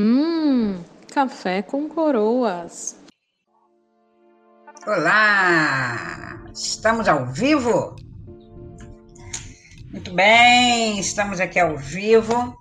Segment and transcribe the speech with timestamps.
[0.00, 0.80] Hum,
[1.12, 2.96] café com coroas.
[4.86, 6.40] Olá!
[6.54, 7.96] Estamos ao vivo?
[9.90, 12.56] Muito bem, estamos aqui ao vivo.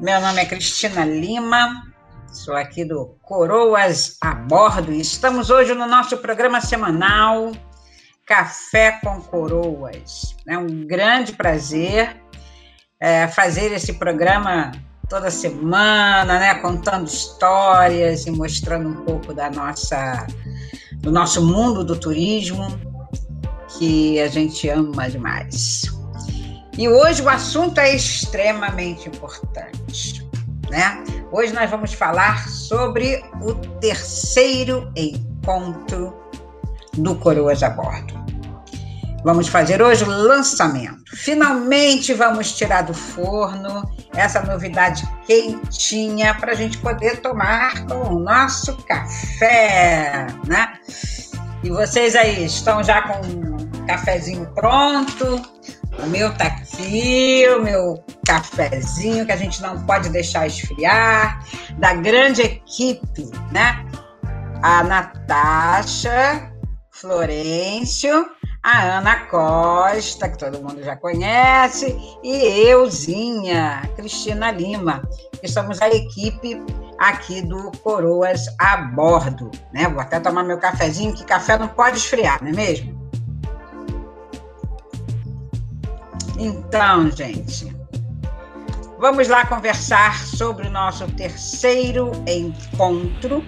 [0.00, 1.84] Meu nome é Cristina Lima,
[2.32, 7.52] sou aqui do Coroas a Bordo e estamos hoje no nosso programa semanal
[8.26, 10.34] Café com Coroas.
[10.48, 12.20] É um grande prazer
[12.98, 14.72] é, fazer esse programa
[15.08, 20.26] toda semana, né, contando histórias e mostrando um pouco da nossa
[20.98, 22.66] do nosso mundo do turismo
[23.78, 25.82] que a gente ama demais.
[26.78, 30.26] E hoje o assunto é extremamente importante,
[30.70, 31.04] né?
[31.30, 36.14] Hoje nós vamos falar sobre o terceiro encontro
[36.94, 38.23] do Coroas a Bordo.
[39.24, 41.02] Vamos fazer hoje o lançamento.
[41.16, 43.82] Finalmente vamos tirar do forno
[44.14, 50.74] essa novidade quentinha para a gente poder tomar com o nosso café, né?
[51.62, 55.40] E vocês aí estão já com o cafezinho pronto?
[55.98, 61.42] O meu tá aqui, o meu cafezinho que a gente não pode deixar esfriar,
[61.78, 63.86] da grande equipe, né?
[64.62, 66.52] A Natasha,
[66.90, 68.26] Florencio
[68.64, 72.34] a Ana Costa, que todo mundo já conhece, e
[72.66, 75.06] euzinha, Cristina Lima,
[75.38, 76.64] que somos a equipe
[76.98, 79.50] aqui do Coroas a Bordo.
[79.70, 79.86] Né?
[79.86, 83.04] Vou até tomar meu cafezinho, que café não pode esfriar, não é mesmo?
[86.38, 87.76] Então, gente,
[88.98, 93.40] vamos lá conversar sobre o nosso terceiro encontro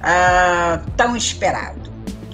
[0.00, 1.87] uh, tão esperado.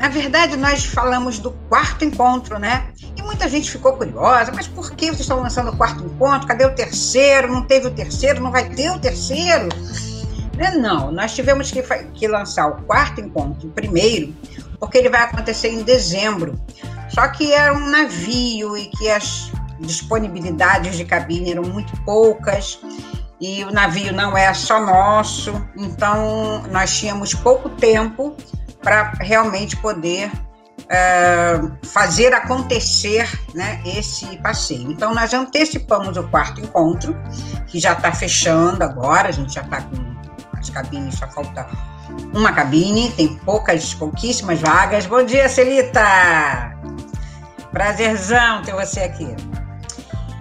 [0.05, 2.89] Na verdade, nós falamos do quarto encontro, né?
[3.17, 6.47] E muita gente ficou curiosa, mas por que vocês estão lançando o quarto encontro?
[6.47, 7.51] Cadê o terceiro?
[7.51, 8.43] Não teve o terceiro?
[8.43, 9.71] Não vai ter o terceiro?
[10.59, 11.83] Né, não, nós tivemos que,
[12.13, 14.35] que lançar o quarto encontro primeiro,
[14.79, 16.61] porque ele vai acontecer em dezembro.
[17.09, 19.51] Só que era um navio e que as
[19.81, 22.79] disponibilidades de cabine eram muito poucas
[23.41, 28.37] e o navio não é só nosso, então nós tínhamos pouco tempo
[28.85, 30.31] para realmente poder
[30.85, 34.93] uh, fazer acontecer né, esse passeio.
[34.93, 37.17] Então, nós antecipamos o quarto encontro,
[37.67, 40.15] que já está fechando agora, a gente já está com
[40.59, 41.67] as cabines, só falta
[42.33, 45.07] uma cabine, tem poucas, pouquíssimas vagas.
[45.07, 46.75] Bom dia, Celita!
[47.73, 49.35] Prazerzão ter você aqui.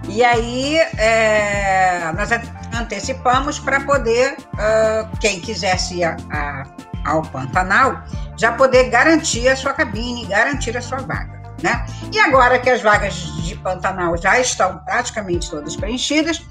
[0.08, 2.30] E aí, é, nós
[2.78, 6.64] antecipamos para poder, uh, quem quisesse ir a, a,
[7.04, 8.02] ao Pantanal,
[8.36, 11.42] já poder garantir a sua cabine, garantir a sua vaga.
[11.62, 11.86] Né?
[12.12, 16.42] E agora que as vagas de Pantanal já estão praticamente todas preenchidas,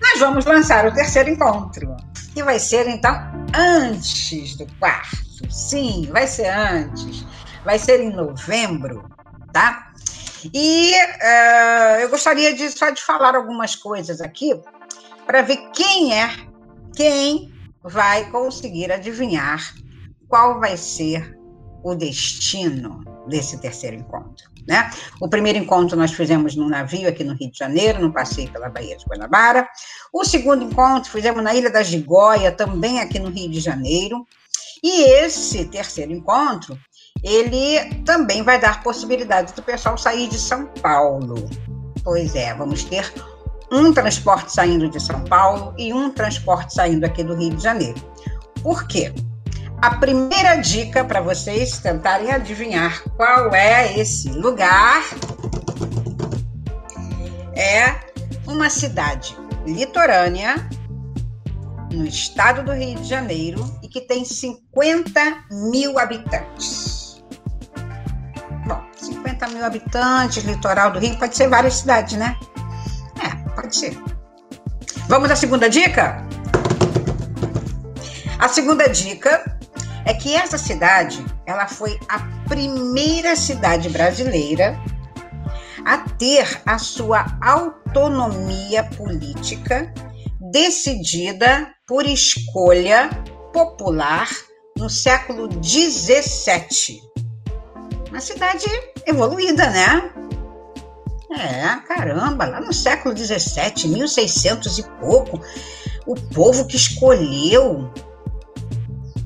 [0.00, 1.96] nós vamos lançar o terceiro encontro,
[2.34, 3.14] que vai ser então
[3.54, 5.24] antes do quarto.
[5.50, 7.24] Sim, vai ser antes.
[7.64, 9.08] Vai ser em novembro,
[9.52, 9.90] tá?
[10.52, 14.60] E uh, eu gostaria de, só de falar algumas coisas aqui
[15.24, 16.30] para ver quem é,
[16.94, 17.52] quem
[17.82, 19.74] vai conseguir adivinhar
[20.34, 21.38] qual vai ser
[21.84, 24.50] o destino desse terceiro encontro.
[24.66, 24.90] Né?
[25.20, 28.68] O primeiro encontro nós fizemos num navio aqui no Rio de Janeiro, no passeio pela
[28.68, 29.68] Baía de Guanabara.
[30.12, 34.26] O segundo encontro fizemos na Ilha da Gigóia, também aqui no Rio de Janeiro.
[34.82, 36.76] E esse terceiro encontro,
[37.22, 41.48] ele também vai dar possibilidade do pessoal sair de São Paulo.
[42.02, 43.08] Pois é, vamos ter
[43.70, 48.02] um transporte saindo de São Paulo e um transporte saindo aqui do Rio de Janeiro.
[48.64, 49.14] Por quê?
[49.82, 55.02] A primeira dica para vocês tentarem adivinhar qual é esse lugar
[57.54, 57.94] é
[58.46, 59.36] uma cidade
[59.66, 60.56] litorânea
[61.92, 65.20] no estado do Rio de Janeiro e que tem 50
[65.70, 67.22] mil habitantes.
[68.66, 72.36] Bom, 50 mil habitantes, litoral do Rio, pode ser várias cidades, né?
[73.22, 73.96] É, pode ser.
[75.08, 76.26] Vamos à segunda dica?
[78.38, 79.53] A segunda dica
[80.04, 84.78] é que essa cidade, ela foi a primeira cidade brasileira
[85.84, 89.92] a ter a sua autonomia política
[90.50, 93.10] decidida por escolha
[93.52, 94.28] popular
[94.76, 97.00] no século 17.
[98.10, 98.66] Uma cidade
[99.06, 100.10] evoluída, né?
[101.36, 105.40] É, caramba, lá no século 17, 1600 e pouco,
[106.06, 107.92] o povo que escolheu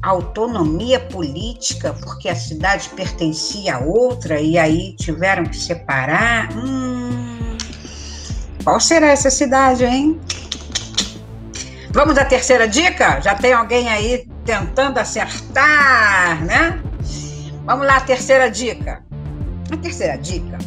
[0.03, 6.53] autonomia política porque a cidade pertencia a outra e aí tiveram que separar.
[6.56, 7.56] Hum,
[8.62, 10.21] qual será essa cidade, hein?
[11.91, 13.21] Vamos à terceira dica?
[13.21, 16.81] Já tem alguém aí tentando acertar, né?
[17.65, 19.03] Vamos lá, terceira dica.
[19.71, 20.59] A terceira dica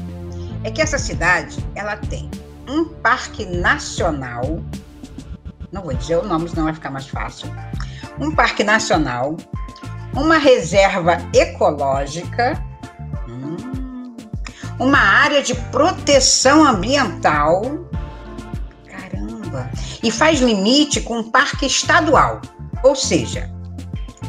[0.63, 2.30] é que essa cidade, ela tem
[2.68, 4.62] um parque nacional,
[5.72, 7.50] não vou dizer o nome, senão vai ficar mais fácil.
[8.21, 9.35] Um parque nacional,
[10.13, 12.63] uma reserva ecológica,
[13.27, 14.15] hum,
[14.79, 17.63] uma área de proteção ambiental,
[18.88, 19.69] caramba,
[20.01, 22.39] e faz limite com um parque estadual,
[22.83, 23.51] ou seja,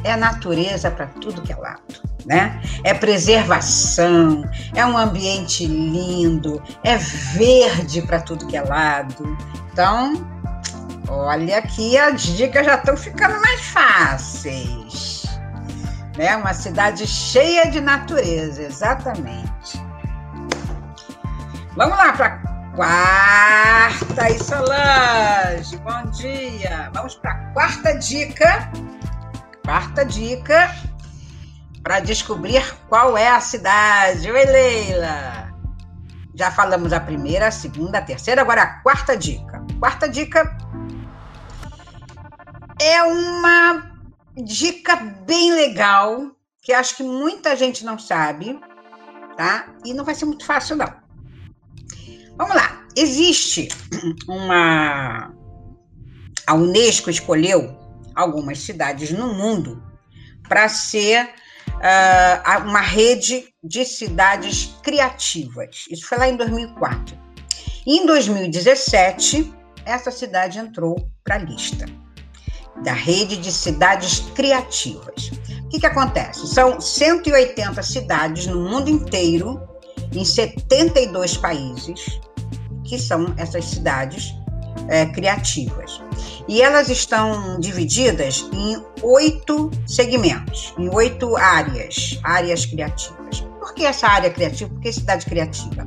[0.02, 2.60] é natureza para tudo que é lado né?
[2.84, 9.36] É preservação, é um ambiente lindo, é verde para tudo que é lado.
[9.72, 10.14] Então,
[11.12, 15.24] olha aqui, as dicas já estão ficando mais fáceis.
[16.16, 16.34] Né?
[16.36, 19.82] Uma cidade cheia de natureza, exatamente.
[21.76, 22.42] Vamos lá para
[22.74, 26.90] quarta e Solange, bom dia.
[26.94, 28.70] Vamos para a quarta dica.
[29.64, 30.74] Quarta dica
[31.82, 34.30] para descobrir qual é a cidade.
[34.30, 35.52] Oi, Leila!
[36.34, 39.64] Já falamos a primeira, a segunda, a terceira, agora a quarta dica.
[39.78, 40.56] Quarta dica
[42.82, 43.92] é uma
[44.34, 48.58] dica bem legal que acho que muita gente não sabe,
[49.36, 49.72] tá?
[49.84, 50.92] E não vai ser muito fácil, não.
[52.36, 52.84] Vamos lá.
[52.96, 53.68] Existe
[54.28, 55.32] uma.
[56.46, 57.78] A Unesco escolheu
[58.14, 59.82] algumas cidades no mundo
[60.48, 61.30] para ser
[61.68, 65.86] uh, uma rede de cidades criativas.
[65.88, 67.16] Isso foi lá em 2004.
[67.86, 69.52] E em 2017,
[69.84, 71.86] essa cidade entrou para a lista
[72.82, 75.30] da rede de cidades criativas.
[75.64, 76.46] O que, que acontece?
[76.46, 79.60] São 180 cidades no mundo inteiro,
[80.14, 82.20] em 72 países,
[82.84, 84.34] que são essas cidades
[84.88, 86.02] é, criativas.
[86.48, 93.40] E elas estão divididas em oito segmentos, em oito áreas, áreas criativas.
[93.58, 94.68] Por que essa área criativa?
[94.70, 95.84] Por que cidade criativa?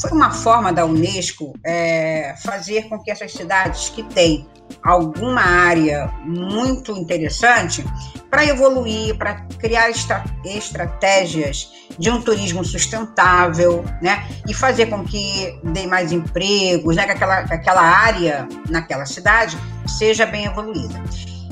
[0.00, 4.46] Foi uma forma da Unesco é, fazer com que essas cidades que têm
[4.82, 7.84] alguma área muito interessante
[8.30, 14.26] para evoluir, para criar estra estratégias de um turismo sustentável, né?
[14.48, 17.04] E fazer com que dê mais empregos, né?
[17.04, 21.02] Que aquela, aquela área naquela cidade seja bem evoluída.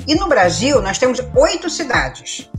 [0.07, 2.49] E no Brasil, nós temos oito cidades.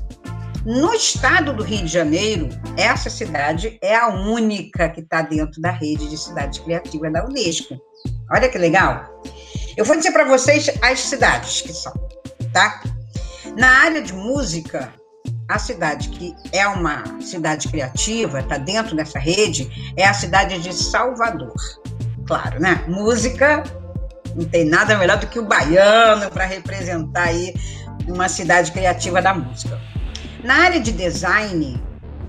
[0.64, 5.70] No estado do Rio de Janeiro, essa cidade é a única que está dentro da
[5.70, 7.80] rede de cidades criativas da Unesco.
[8.30, 9.22] Olha que legal!
[9.80, 11.94] Eu vou dizer para vocês as cidades que são,
[12.52, 12.82] tá?
[13.56, 14.92] Na área de música,
[15.48, 20.74] a cidade que é uma cidade criativa, está dentro dessa rede, é a cidade de
[20.74, 21.54] Salvador.
[22.26, 22.84] Claro, né?
[22.88, 23.64] Música,
[24.36, 27.54] não tem nada melhor do que o baiano para representar aí
[28.06, 29.80] uma cidade criativa da música.
[30.44, 31.82] Na área de design,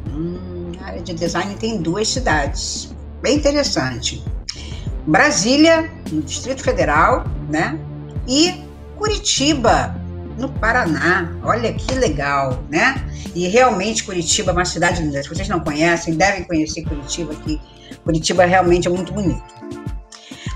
[0.07, 4.23] hum, na área de design tem duas cidades, bem interessante.
[5.05, 7.79] Brasília, no Distrito Federal, né?
[8.27, 8.63] E
[8.97, 9.95] Curitiba,
[10.37, 11.31] no Paraná.
[11.43, 13.03] Olha que legal, né?
[13.33, 15.21] E realmente Curitiba é uma cidade linda.
[15.23, 17.59] Se vocês não conhecem, devem conhecer Curitiba, que
[18.03, 19.43] Curitiba realmente é muito bonito.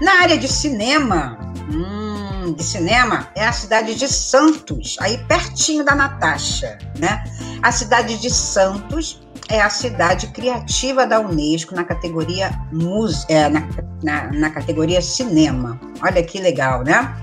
[0.01, 1.37] Na área de cinema,
[1.71, 7.23] hum, de cinema, é a cidade de Santos, aí pertinho da Natasha, né?
[7.61, 13.67] A cidade de Santos é a cidade criativa da Unesco na categoria, mus, é, na,
[14.03, 15.79] na, na categoria cinema.
[16.01, 17.15] Olha que legal, né?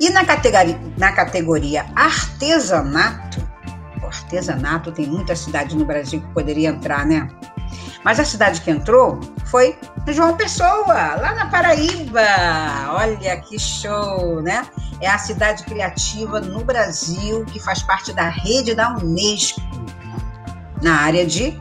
[0.00, 3.46] E na categoria, na categoria artesanato,
[4.02, 7.28] o artesanato tem muita cidade no Brasil que poderia entrar, né?
[8.04, 12.20] Mas a cidade que entrou foi João Pessoa, lá na Paraíba.
[12.90, 14.66] Olha que show, né?
[15.00, 19.60] É a cidade criativa no Brasil que faz parte da rede da Unesco
[20.82, 21.56] na área de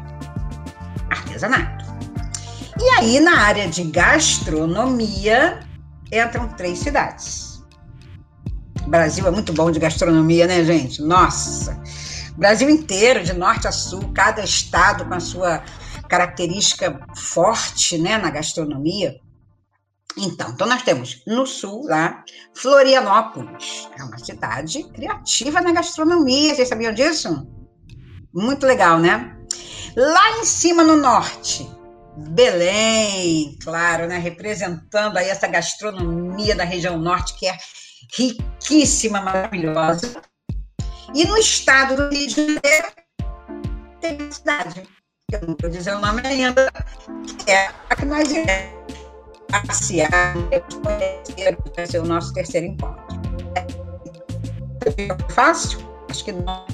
[1.09, 1.85] artesanato.
[2.79, 5.59] E aí, na área de gastronomia,
[6.11, 7.63] entram três cidades.
[8.85, 11.01] O Brasil é muito bom de gastronomia, né, gente?
[11.01, 11.79] Nossa!
[12.35, 15.63] Brasil inteiro, de norte a sul, cada estado com a sua
[16.09, 19.19] característica forte né, na gastronomia.
[20.17, 22.23] Então, então, nós temos no sul, lá,
[22.53, 23.87] Florianópolis.
[23.97, 26.55] É uma cidade criativa na gastronomia.
[26.55, 27.47] Vocês sabiam disso?
[28.33, 29.35] Muito legal, né?
[29.95, 31.69] Lá em cima no norte,
[32.17, 34.17] Belém, claro, né?
[34.17, 37.57] Representando aí essa gastronomia da região norte, que é
[38.15, 40.21] riquíssima, maravilhosa.
[41.13, 42.87] E no estado do Rio de Janeiro,
[43.99, 44.83] tem uma cidade,
[45.29, 46.71] que eu não vou dizer o nome ainda,
[47.37, 48.81] que é a que nós iremos
[49.51, 50.33] passear,
[51.75, 53.03] vai ser o nosso terceiro encontro.
[55.29, 55.79] Fácil?
[56.09, 56.65] Acho que não.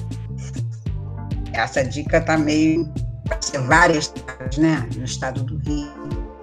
[1.58, 2.88] Essa dica tá meio.
[3.40, 4.12] ser várias,
[4.56, 4.88] né?
[4.96, 5.90] No estado do Rio.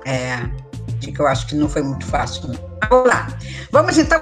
[0.06, 0.38] É.
[1.00, 2.52] Dica eu acho que não foi muito fácil.
[2.90, 3.28] Vamos lá.
[3.72, 4.22] Vamos então.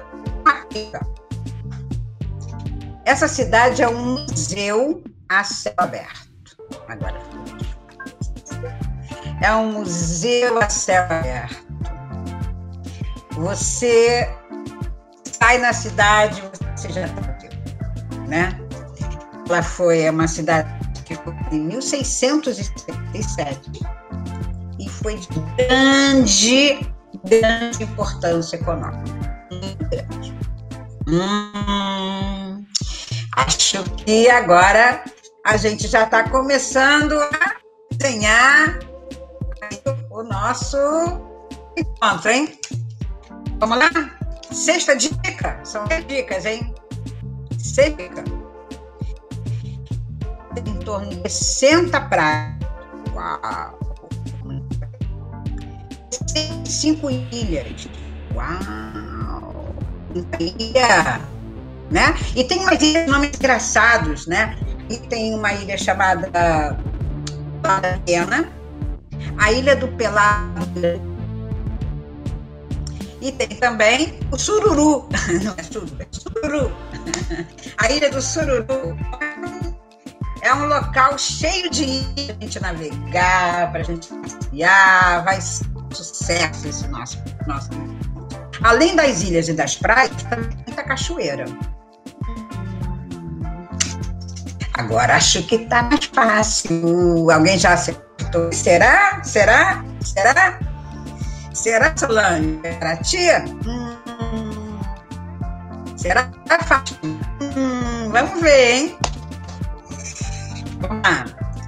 [3.06, 6.58] Essa cidade é um museu a céu aberto.
[6.88, 7.20] Agora.
[9.42, 11.64] É um museu a céu aberto.
[13.32, 14.30] Você
[15.24, 16.42] sai na cidade,
[16.76, 17.22] você já está
[18.28, 18.58] né?
[19.50, 20.83] Ela foi uma cidade
[21.16, 23.72] foi em 1677
[24.80, 25.28] e foi de
[25.58, 26.80] grande,
[27.26, 29.04] grande importância econômica.
[29.52, 30.34] Muito grande.
[31.08, 32.66] Hum,
[33.36, 35.04] acho que agora
[35.46, 37.58] a gente já está começando a
[37.92, 38.80] desenhar
[40.10, 40.78] o nosso
[41.78, 42.58] encontro, hein?
[43.60, 43.90] Vamos lá?
[44.52, 45.60] Sexta dica.
[45.64, 46.74] São dicas, hein?
[47.58, 48.24] Sexta.
[50.58, 52.54] Em torno de 60 praias.
[53.14, 53.80] Uau!
[56.66, 57.88] Cinco ilhas.
[58.36, 59.76] Uau!
[60.40, 61.22] Ilha.
[61.92, 62.16] Né?
[62.36, 64.58] E tem umas ilhas nomes engraçados, né?
[64.90, 66.78] E tem uma ilha chamada
[68.06, 68.52] Pena,
[69.38, 71.14] a Ilha do Pelado
[73.24, 75.08] e tem também o Sururu,
[75.42, 76.72] não é Sururu, é Sururu.
[77.78, 78.98] A Ilha do Sururu
[80.44, 85.66] é um local cheio de para a gente navegar, para a gente passear, vai ser
[85.76, 87.70] um sucesso esse nosso, nosso.
[88.62, 91.46] Além das ilhas e das praias, também tem muita cachoeira.
[94.74, 97.32] Agora acho que está mais fácil.
[97.32, 98.52] Alguém já acertou?
[98.52, 99.24] Será?
[99.24, 99.84] Será?
[100.02, 100.60] Será?
[101.54, 102.60] Será, Solange?
[103.04, 103.46] Tia?
[103.66, 104.80] Hum,
[105.96, 106.30] será
[106.66, 106.98] fácil?
[107.06, 108.98] Hum, vamos ver, hein?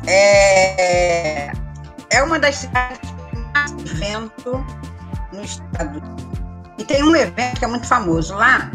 [0.07, 1.51] É,
[2.11, 4.65] é uma das cidades que mais evento
[5.33, 6.01] no estado.
[6.77, 8.69] E tem um evento que é muito famoso lá.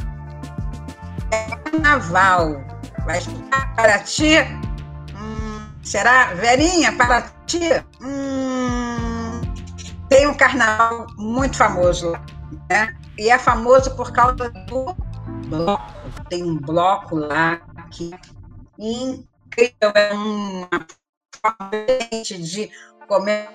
[1.31, 2.71] É Carnaval
[3.05, 4.37] Vai escutar Paraty?
[5.15, 6.35] Hum, será?
[6.35, 7.85] Verinha, Paraty?
[8.03, 9.41] Hum,
[10.09, 12.23] tem um carnaval muito famoso lá,
[12.69, 12.95] né?
[13.19, 14.95] E é famoso por causa do
[15.47, 15.93] bloco.
[16.29, 18.11] Tem um bloco lá que
[19.51, 20.69] incrível, é uma
[21.43, 21.71] forma
[22.23, 22.71] de
[23.09, 23.49] comer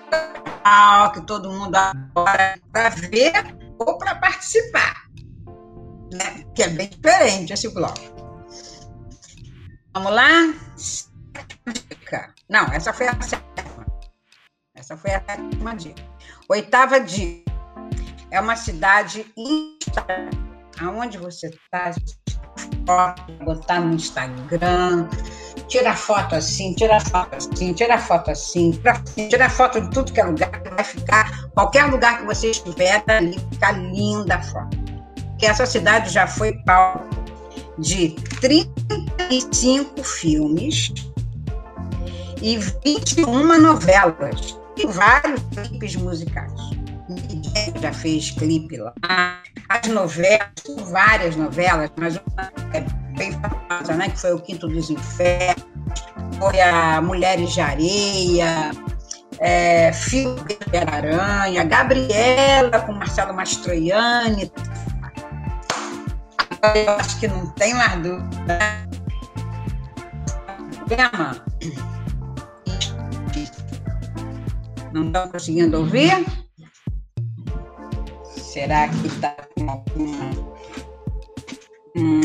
[1.14, 3.32] que todo mundo adora para ver
[3.78, 5.08] ou para participar,
[6.12, 6.44] né?
[6.54, 8.00] Que é bem diferente esse bloco.
[9.94, 10.52] Vamos lá?
[11.66, 12.34] Dica.
[12.48, 13.86] Não, essa foi a sétima.
[14.74, 16.02] Essa foi a sétima dica.
[16.48, 17.50] Oitava dica.
[18.30, 20.30] É uma cidade instável.
[20.78, 21.90] Aonde você está,
[23.44, 25.08] botar no Instagram,
[25.68, 30.20] tira foto assim, tira foto assim, tira foto assim, tira, tira foto de tudo que
[30.20, 34.76] é lugar, vai ficar, qualquer lugar que você estiver, ali ficar linda a foto.
[35.38, 37.04] Que essa cidade já foi palco
[37.78, 40.92] de 35 filmes
[42.40, 46.75] e 21 novelas e vários clipes musicais.
[47.80, 48.92] Já fez clipe lá.
[49.68, 50.48] As novelas,
[50.90, 52.80] várias novelas, mas uma é
[53.16, 54.08] bem famosa, né?
[54.08, 55.64] Que foi o Quinto dos Infernos,
[56.38, 58.70] foi a Mulheres de Areia,
[59.38, 64.50] é, Filho de Aranha, Gabriela com Marcelo Mastroianni,
[66.74, 68.58] eu acho que não tem mais dúvida.
[74.92, 76.45] Não estão conseguindo ouvir?
[78.56, 80.30] Será que está com alguma.
[81.94, 82.20] Hum,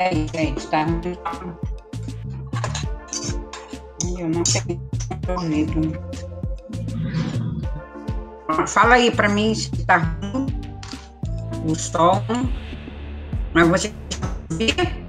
[0.00, 0.86] é, gente, está.
[4.18, 4.80] Eu não sei
[5.28, 6.00] ouvido.
[8.66, 10.46] Fala aí para mim se tá ruim
[11.66, 12.24] o som.
[13.52, 13.92] Mas você
[14.52, 15.01] vê?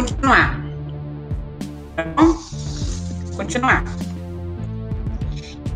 [0.00, 0.60] Continuar.
[1.96, 2.34] Tá bom?
[3.36, 3.84] Continuar.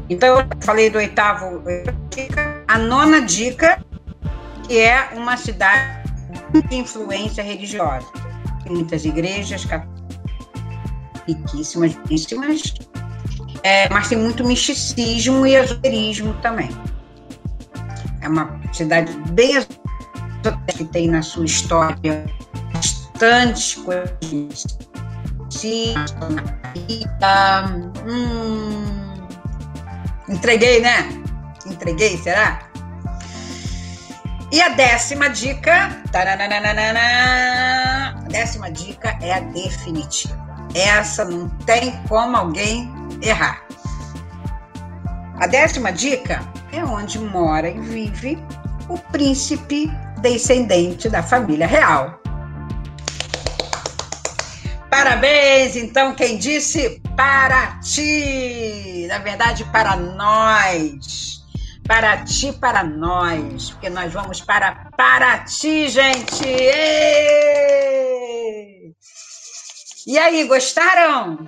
[0.09, 1.63] Então, eu falei do oitavo
[2.11, 2.65] dica.
[2.69, 3.85] A nona dica,
[4.67, 6.05] que é uma cidade
[6.69, 8.07] de influência religiosa.
[8.69, 9.67] Muitas igrejas
[11.27, 12.75] riquíssimas, riquíssimas,
[13.63, 16.71] é, mas tem muito misticismo e esoterismo também.
[18.23, 19.65] É uma cidade bem
[20.77, 22.25] que tem na sua história
[23.25, 24.67] bastante coisas.
[28.07, 29.27] Hum,
[30.29, 31.09] entreguei, né?
[31.67, 32.61] Entreguei, será?
[34.53, 40.45] E a décima dica, a décima dica é a definitiva.
[40.75, 43.65] Essa não tem como alguém errar.
[45.41, 46.41] A décima dica
[46.73, 48.39] é onde mora e vive
[48.89, 49.91] o príncipe
[50.21, 52.24] descendente da família real.
[54.97, 61.43] Parabéns, então, quem disse para ti, na verdade, para nós.
[61.85, 66.45] Para ti, para nós, porque nós vamos para Paraty, gente.
[66.45, 66.85] Êêê!
[70.07, 71.45] E aí, gostaram?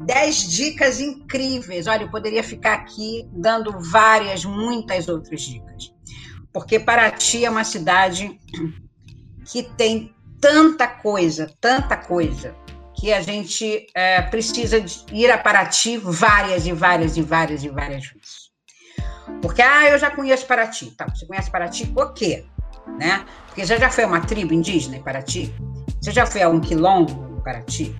[0.00, 1.86] Dez dicas incríveis.
[1.86, 5.94] Olha, eu poderia ficar aqui dando várias, muitas outras dicas.
[6.52, 8.38] Porque Paraty é uma cidade
[9.50, 10.13] que tem
[10.44, 12.54] tanta coisa, tanta coisa,
[12.94, 14.76] que a gente é, precisa
[15.10, 18.50] ir a Paraty várias e várias e várias e várias vezes.
[19.40, 20.90] Porque, ah, eu já conheço Paraty.
[20.90, 22.44] Tá, você conhece Paraty por quê?
[22.98, 23.24] Né?
[23.46, 25.50] Porque você já foi a uma tribo indígena em Paraty?
[26.02, 27.96] Você já foi a um quilombo Paraty?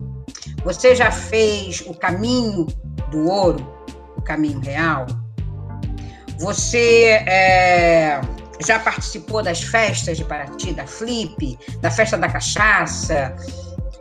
[0.64, 2.66] Você já fez o caminho
[3.10, 3.66] do ouro,
[4.18, 5.06] o caminho real?
[6.38, 8.20] Você é,
[8.60, 13.34] já participou das festas de Paraty, da Flip, da festa da cachaça,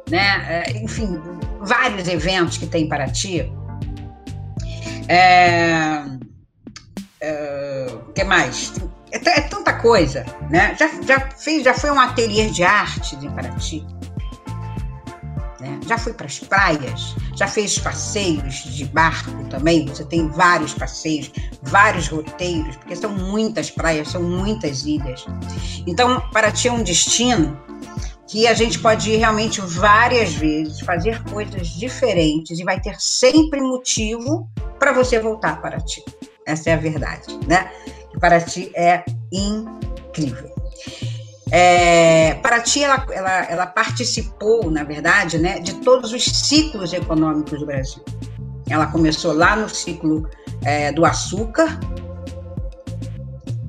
[0.09, 0.63] né?
[0.65, 1.19] É, enfim,
[1.61, 3.51] vários eventos que tem em Paraty.
[5.07, 6.03] É,
[7.21, 8.73] é, que mais?
[9.11, 10.75] É, é, tanta coisa, né?
[10.77, 13.85] Já, já, fez, já foi um ateliê de arte em Paraty?
[15.87, 19.85] Já foi para as praias, já fez passeios de barco também.
[19.87, 21.31] Você tem vários passeios,
[21.61, 25.25] vários roteiros, porque são muitas praias, são muitas ilhas.
[25.85, 27.61] Então, Paraty é um destino
[28.27, 33.61] que a gente pode ir realmente várias vezes, fazer coisas diferentes e vai ter sempre
[33.61, 36.03] motivo para você voltar para Paraty.
[36.45, 37.71] Essa é a verdade, né?
[38.19, 40.53] Paraty é incrível.
[41.55, 47.65] É, Paraty, ela, ela, ela, participou, na verdade, né, de todos os ciclos econômicos do
[47.67, 48.03] Brasil.
[48.67, 50.27] Ela começou lá no ciclo
[50.65, 51.79] é, do açúcar.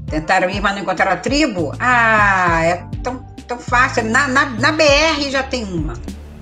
[0.06, 1.74] Tentaram ir, mas não encontraram a tribo?
[1.78, 4.04] Ah, é tão, tão fácil.
[4.04, 5.92] Na, na, na BR já tem uma.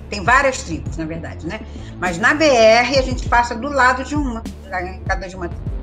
[0.08, 1.58] Tem várias tribos, na verdade, né?
[1.98, 4.44] Mas na BR a gente passa do lado de uma,
[5.08, 5.81] cada de uma tribo.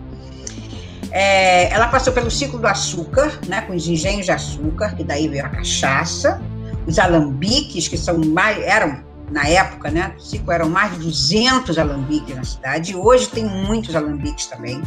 [1.11, 5.27] É, ela passou pelo ciclo do açúcar, né, com os engenhos de açúcar, que daí
[5.27, 6.41] veio a cachaça,
[6.85, 12.35] os alambiques, que são mais, eram, na época, né, ciclo eram mais de 200 alambiques
[12.35, 14.81] na cidade, e hoje tem muitos alambiques também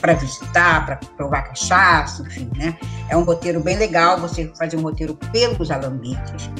[0.00, 2.76] para visitar, para provar cachaça, enfim, né,
[3.08, 6.50] é um roteiro bem legal você fazer um roteiro pelos alambiques.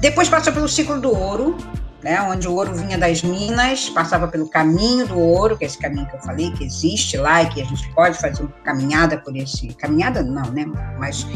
[0.00, 1.58] Depois passou pelo ciclo do ouro,
[2.02, 5.78] né, onde o ouro vinha das minas, passava pelo caminho do ouro, que é esse
[5.78, 9.18] caminho que eu falei, que existe lá e que a gente pode fazer uma caminhada
[9.18, 9.68] por esse.
[9.74, 10.64] Caminhada não, né?
[10.98, 11.26] Mas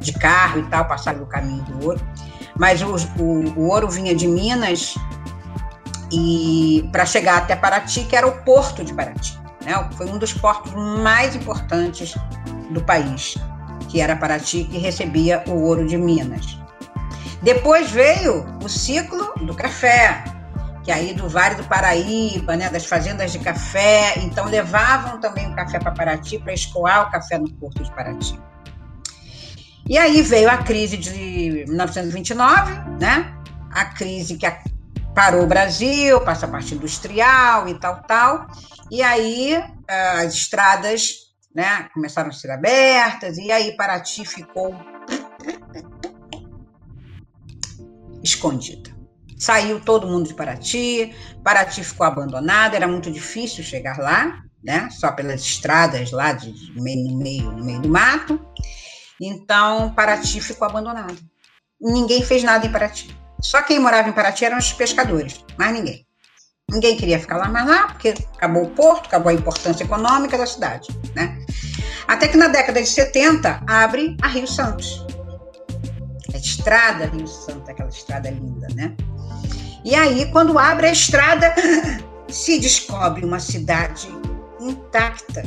[0.00, 2.00] de carro e tal, passar pelo caminho do ouro.
[2.58, 4.94] Mas o, o, o ouro vinha de Minas
[6.12, 9.38] e para chegar até Paraty, que era o porto de Paraty.
[9.64, 9.72] Né?
[9.96, 12.14] Foi um dos portos mais importantes
[12.70, 13.36] do país,
[13.88, 16.61] que era Paraty, que recebia o ouro de Minas.
[17.42, 20.22] Depois veio o ciclo do café,
[20.84, 25.54] que aí do Vale do Paraíba, né, das fazendas de café, então levavam também o
[25.54, 28.38] café para Paraty para escoar o café no porto de Paraty.
[29.88, 33.34] E aí veio a crise de 1929, né?
[33.72, 34.46] A crise que
[35.12, 38.46] parou o Brasil, passa a parte industrial e tal, tal.
[38.90, 44.74] E aí as estradas, né, começaram a ser abertas e aí Paraty ficou
[48.22, 48.90] escondida.
[49.38, 54.88] Saiu todo mundo de Paraty, Paraty ficou abandonada, era muito difícil chegar lá, né?
[54.90, 58.40] Só pelas estradas lá de, meio, no, meio, no meio do mato.
[59.20, 61.16] Então, Paraty ficou abandonada.
[61.80, 63.16] Ninguém fez nada em Paraty.
[63.40, 66.06] Só quem morava em Paraty eram os pescadores, mais ninguém.
[66.70, 70.46] Ninguém queria ficar lá mais lá, porque acabou o porto, acabou a importância econômica da
[70.46, 71.36] cidade, né?
[72.06, 75.04] Até que na década de 70 abre a Rio Santos,
[76.34, 78.94] a estrada Rio Santo, aquela estrada linda, né?
[79.84, 81.54] E aí, quando abre a estrada,
[82.28, 84.08] se descobre uma cidade
[84.60, 85.42] intacta,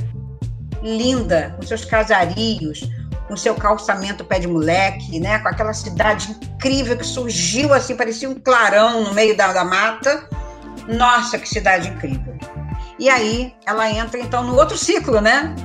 [0.84, 2.90] linda, com seus casarios,
[3.28, 5.40] com seu calçamento pé de moleque, né?
[5.40, 10.28] Com aquela cidade incrível que surgiu assim, parecia um clarão no meio da, da mata.
[10.88, 12.38] Nossa, que cidade incrível.
[13.00, 15.56] E aí ela entra então no outro ciclo, né?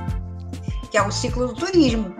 [0.89, 2.13] Que é o ciclo do turismo.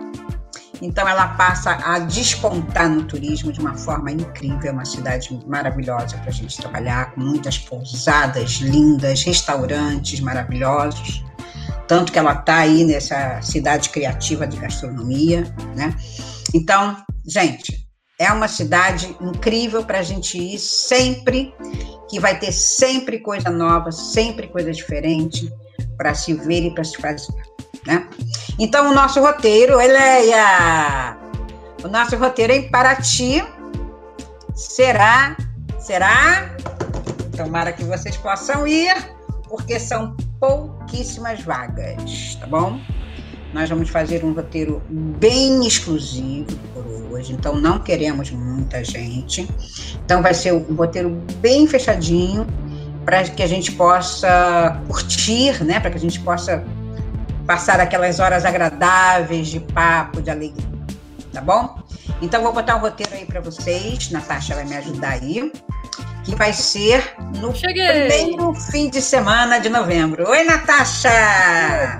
[0.82, 4.70] Então ela passa a despontar no turismo de uma forma incrível.
[4.70, 11.24] É uma cidade maravilhosa para a gente trabalhar, com muitas pousadas lindas, restaurantes maravilhosos.
[11.86, 15.44] Tanto que ela está aí nessa cidade criativa de gastronomia,
[15.76, 15.94] né?
[16.52, 17.86] Então, gente,
[18.18, 21.54] é uma cidade incrível para a gente ir sempre,
[22.10, 25.48] que vai ter sempre coisa nova, sempre coisa diferente
[25.96, 27.32] para se ver e para se fazer.
[27.86, 28.08] Né?
[28.58, 31.16] Então, o nosso roteiro, Eleia,
[31.82, 33.42] o nosso roteiro em Paraty
[34.54, 35.36] será,
[35.80, 36.54] será,
[37.36, 38.94] tomara que vocês possam ir,
[39.48, 42.78] porque são pouquíssimas vagas, tá bom?
[43.52, 49.46] Nós vamos fazer um roteiro bem exclusivo por hoje, então não queremos muita gente.
[50.04, 52.46] Então vai ser um roteiro bem fechadinho
[53.04, 55.80] para que a gente possa curtir, né?
[55.80, 56.64] Para que a gente possa
[57.46, 60.72] passar aquelas horas agradáveis de papo, de alegria.
[61.32, 61.82] Tá bom?
[62.20, 64.10] Então, vou botar um roteiro aí para vocês.
[64.10, 65.50] Natasha vai me ajudar aí.
[66.24, 67.84] Que vai ser no Cheguei.
[68.08, 70.28] primeiro fim de semana de novembro.
[70.28, 71.10] Oi, Natasha!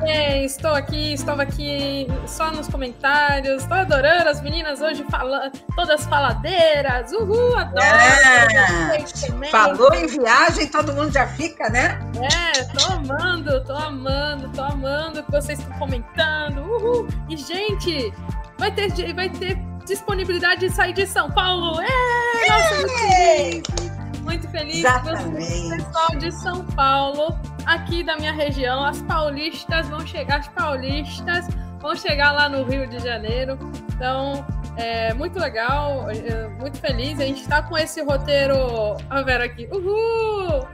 [0.01, 3.63] Oi, estou aqui, estava aqui só nos comentários.
[3.63, 7.11] Estou adorando as meninas hoje falando, todas faladeiras.
[7.13, 7.85] Uhul, adoro!
[7.85, 9.05] É.
[9.51, 11.99] Falou em viagem, todo mundo já fica, né?
[12.23, 16.59] É, tô amando, tô amando, tô amando o que vocês estão comentando.
[16.61, 17.09] Uhul!
[17.29, 18.15] E, gente,
[18.57, 21.81] vai ter, vai ter disponibilidade de sair de São Paulo.
[21.83, 23.82] É, nossa,
[24.23, 24.79] muito feliz.
[24.79, 25.77] Exatamente.
[25.77, 31.47] Pessoal de São Paulo, aqui da minha região, as paulistas vão chegar, as paulistas
[31.81, 33.59] vão chegar lá no Rio de Janeiro.
[33.95, 34.45] Então,
[34.77, 37.21] é muito legal, é, muito feliz.
[37.21, 38.97] A gente está com esse roteiro.
[39.11, 39.69] A Vera aqui.
[39.71, 40.67] Uhul!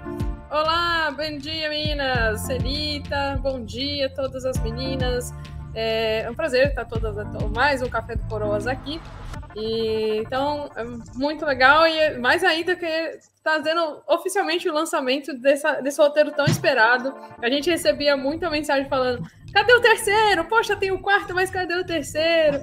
[0.50, 2.40] Olá, bom dia, meninas.
[2.42, 5.34] Celita, bom dia a todas as meninas.
[5.74, 7.14] É um prazer estar todas
[7.54, 9.00] mais um Café do Coroas aqui.
[9.56, 10.84] E, então, é
[11.16, 17.14] muito legal e mais ainda que fazendo oficialmente o lançamento dessa, desse roteiro tão esperado.
[17.42, 20.44] A gente recebia muita mensagem falando: cadê o terceiro?
[20.44, 22.62] Poxa, tem o quarto, mas cadê o terceiro?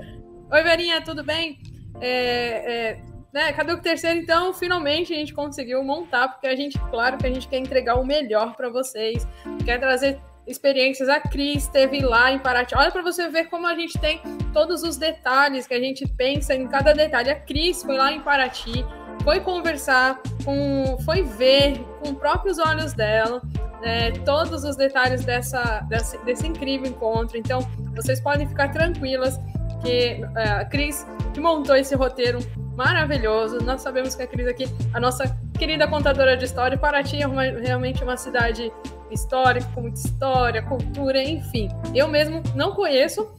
[0.51, 1.57] Oi, Verinha, tudo bem?
[1.99, 3.01] É, é,
[3.33, 4.19] né, cadê o terceiro?
[4.19, 7.95] Então, finalmente a gente conseguiu montar, porque a gente, claro que a gente quer entregar
[7.95, 9.27] o melhor para vocês,
[9.65, 11.09] quer trazer experiências.
[11.09, 12.75] A Cris esteve lá em Paraty.
[12.75, 14.21] Olha para você ver como a gente tem
[14.53, 17.29] todos os detalhes que a gente pensa em cada detalhe.
[17.29, 18.85] A Cris foi lá em Paraty,
[19.23, 23.41] foi conversar com, foi ver com os próprios olhos dela.
[23.83, 27.37] É, todos os detalhes dessa, dessa, desse incrível encontro.
[27.37, 27.59] Então,
[27.95, 29.39] vocês podem ficar tranquilas
[29.85, 32.39] que é, a Cris que montou esse roteiro
[32.75, 33.59] maravilhoso.
[33.63, 37.43] Nós sabemos que a Cris aqui, a nossa querida contadora de história, Paraty é uma,
[37.43, 38.71] realmente uma cidade
[39.11, 41.69] histórica, com muita história, cultura, enfim.
[41.93, 43.29] Eu mesmo não conheço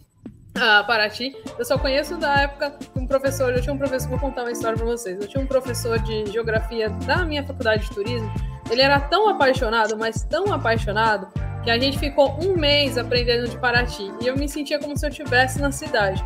[0.54, 4.42] a Paraty, eu só conheço da época um professor, eu tinha um professor, vou contar
[4.42, 5.20] uma história para vocês.
[5.20, 8.32] Eu tinha um professor de geografia da minha faculdade de turismo.
[8.70, 11.28] Ele era tão apaixonado, mas tão apaixonado,
[11.62, 14.10] que a gente ficou um mês aprendendo de Paraty.
[14.20, 16.24] E eu me sentia como se eu estivesse na cidade.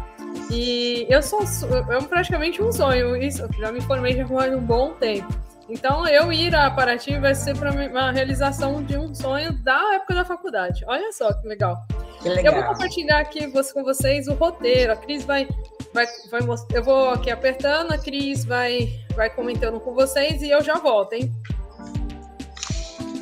[0.51, 3.17] E eu sou, é praticamente um sonho.
[3.17, 5.33] Isso, já me formei já faz um bom tempo.
[5.69, 10.15] Então, eu ir a Paraty vai ser para uma realização de um sonho da época
[10.15, 10.85] da faculdade.
[10.87, 11.87] Olha só que legal.
[12.21, 12.55] Que legal.
[12.55, 14.93] Eu vou compartilhar aqui com vocês o roteiro.
[14.93, 15.49] A Cris vai,
[15.95, 16.41] vai, vai.
[16.75, 21.13] Eu vou aqui apertando, a Cris vai, vai comentando com vocês e eu já volto,
[21.13, 21.33] hein?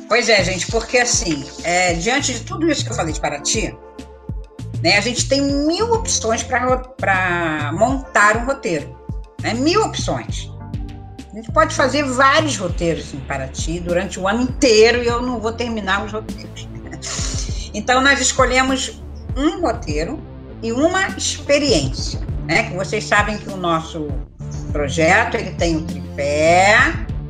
[0.07, 3.77] Pois é, gente, porque assim, é, diante de tudo isso que eu falei de Paraty,
[4.83, 8.97] né, a gente tem mil opções para montar um roteiro.
[9.41, 10.51] Né, mil opções.
[11.31, 15.39] A gente pode fazer vários roteiros em Paraty durante o ano inteiro e eu não
[15.39, 16.67] vou terminar os roteiros.
[17.71, 18.99] Então, nós escolhemos
[19.37, 20.19] um roteiro
[20.63, 22.19] e uma experiência.
[22.47, 22.63] Né?
[22.63, 24.07] Que vocês sabem que o nosso
[24.71, 26.77] projeto ele tem o tripé,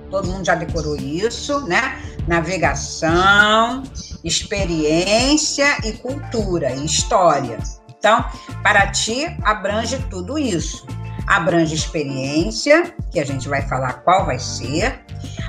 [0.10, 2.00] todo mundo já decorou isso, né?
[2.30, 3.84] Navegação,
[4.24, 7.58] experiência e cultura e história.
[7.98, 8.24] Então,
[8.64, 10.86] Paraty abrange tudo isso
[11.30, 15.00] abrange experiência, que a gente vai falar qual vai ser,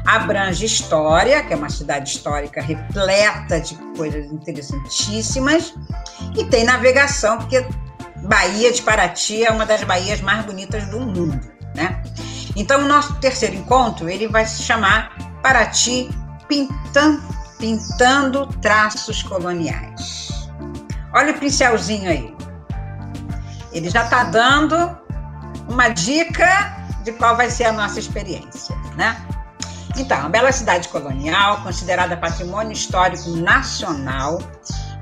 [0.04, 5.72] abrange história, que é uma cidade histórica repleta de coisas interessantíssimas,
[6.36, 7.66] e tem navegação, porque
[8.28, 11.40] Bahia de Paraty é uma das baías mais bonitas do mundo,
[11.74, 12.02] né?
[12.54, 16.10] Então, o nosso terceiro encontro, ele vai se chamar Paraty
[16.50, 17.22] Pintando,
[17.60, 20.48] Pintando Traços Coloniais.
[21.14, 22.36] Olha o pincelzinho aí.
[23.72, 24.98] Ele já está dando
[25.68, 29.16] uma dica de qual vai ser a nossa experiência, né?
[29.96, 34.42] Então, a bela cidade colonial, considerada patrimônio histórico nacional,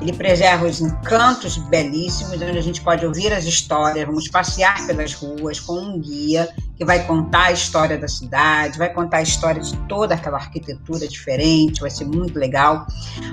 [0.00, 4.06] Ele preserva os encantos belíssimos, onde a gente pode ouvir as histórias.
[4.06, 8.92] Vamos passear pelas ruas com um guia que vai contar a história da cidade, vai
[8.92, 12.86] contar a história de toda aquela arquitetura diferente, vai ser muito legal.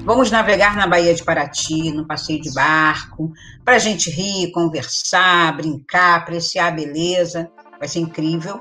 [0.03, 3.31] Vamos navegar na Baía de Paraty, no passeio de barco,
[3.63, 7.47] para a gente rir, conversar, brincar, apreciar a beleza.
[7.77, 8.59] Vai ser incrível.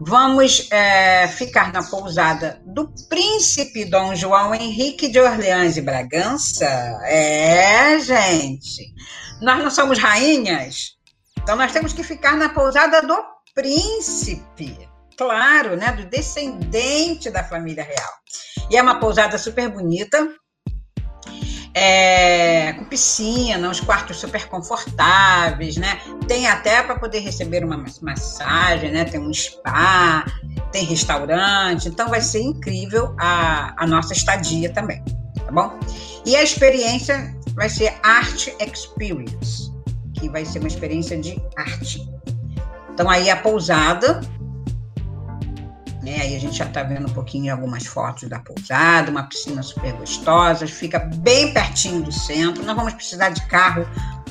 [0.00, 6.66] Vamos é, ficar na pousada do príncipe Dom João Henrique de Orleans e Bragança.
[7.04, 8.92] É, gente.
[9.40, 10.96] Nós não somos rainhas,
[11.40, 13.16] então nós temos que ficar na pousada do
[13.54, 14.88] príncipe.
[15.16, 15.92] Claro, né?
[15.92, 18.12] Do descendente da família real.
[18.70, 20.28] E é uma pousada super bonita
[21.74, 26.00] é, com piscina, os quartos super confortáveis, né?
[26.28, 29.04] Tem até para poder receber uma massagem, né?
[29.04, 30.24] Tem um spa,
[30.70, 35.02] tem restaurante, então vai ser incrível a, a nossa estadia também,
[35.44, 35.78] tá bom?
[36.24, 39.72] E a experiência vai ser Art Experience,
[40.14, 42.08] que vai ser uma experiência de arte.
[42.92, 44.20] Então aí a pousada
[46.04, 46.20] né?
[46.20, 49.92] Aí a gente já está vendo um pouquinho algumas fotos da pousada, uma piscina super
[49.94, 52.62] gostosa, fica bem pertinho do centro.
[52.62, 53.86] Não vamos precisar de carro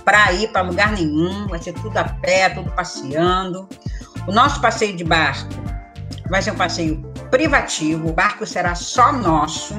[0.06, 3.68] para ir para lugar nenhum, vai ser tudo a pé, tudo passeando.
[4.28, 5.50] O nosso passeio de barco
[6.30, 9.76] vai ser um passeio privativo, o barco será só nosso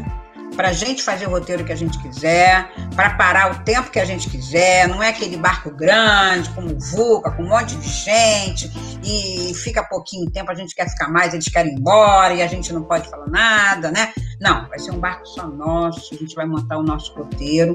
[0.55, 3.99] para a gente fazer o roteiro que a gente quiser, para parar o tempo que
[3.99, 4.89] a gente quiser.
[4.89, 8.71] Não é aquele barco grande, como VUCA, com um monte de gente,
[9.03, 12.47] e fica pouquinho tempo, a gente quer ficar mais, eles querem ir embora e a
[12.47, 14.13] gente não pode falar nada, né?
[14.41, 17.75] Não, vai ser um barco só nosso, a gente vai montar o nosso roteiro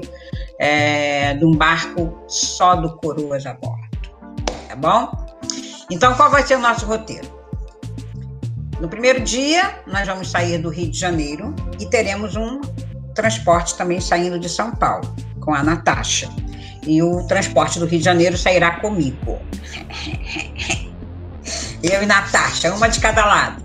[0.58, 3.90] é, de um barco só do Coroas a bordo.
[4.68, 5.10] Tá bom?
[5.90, 7.39] Então, qual vai ser o nosso roteiro?
[8.80, 12.62] No primeiro dia, nós vamos sair do Rio de Janeiro e teremos um
[13.14, 16.30] transporte também saindo de São Paulo, com a Natasha.
[16.86, 19.38] E o transporte do Rio de Janeiro sairá comigo.
[21.82, 23.62] Eu e Natasha, uma de cada lado.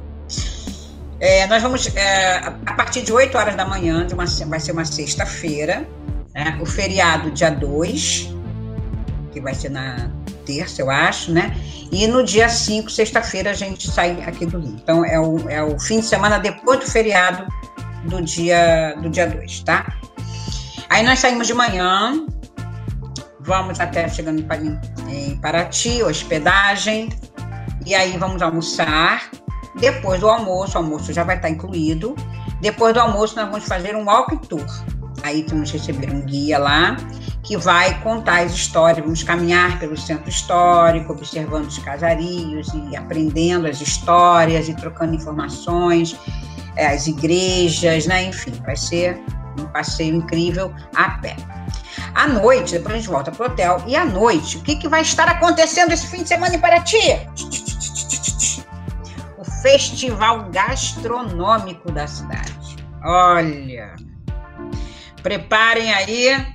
[1.17, 4.83] É, nós vamos, é, a partir de 8 horas da manhã, uma, vai ser uma
[4.83, 5.87] sexta-feira,
[6.33, 6.57] né?
[6.61, 8.33] o feriado dia 2,
[9.31, 10.11] que vai ser na
[10.45, 11.55] terça, eu acho, né?
[11.91, 14.75] E no dia 5, sexta-feira, a gente sai aqui do Rio.
[14.81, 17.47] Então, é o, é o fim de semana depois do feriado
[18.05, 19.93] do dia do dia 2, tá?
[20.89, 22.25] Aí nós saímos de manhã,
[23.39, 24.45] vamos até chegando
[25.09, 27.09] em Paraty, hospedagem,
[27.85, 29.29] e aí vamos almoçar.
[29.79, 32.15] Depois do almoço, o almoço já vai estar incluído.
[32.61, 34.65] Depois do almoço, nós vamos fazer um walk tour.
[35.23, 36.95] Aí vamos receber um guia lá
[37.45, 39.03] que vai contar as histórias.
[39.03, 46.17] Vamos caminhar pelo centro histórico, observando os casarios e aprendendo as histórias e trocando informações,
[46.75, 48.25] é, as igrejas, né?
[48.25, 49.21] Enfim, vai ser
[49.59, 51.35] um passeio incrível a pé.
[52.15, 54.87] À noite, depois a gente volta para o hotel, e à noite, o que, que
[54.87, 56.97] vai estar acontecendo esse fim de semana em Paraty?
[59.37, 62.75] O festival gastronômico da cidade.
[63.03, 63.95] Olha,
[65.21, 66.54] preparem aí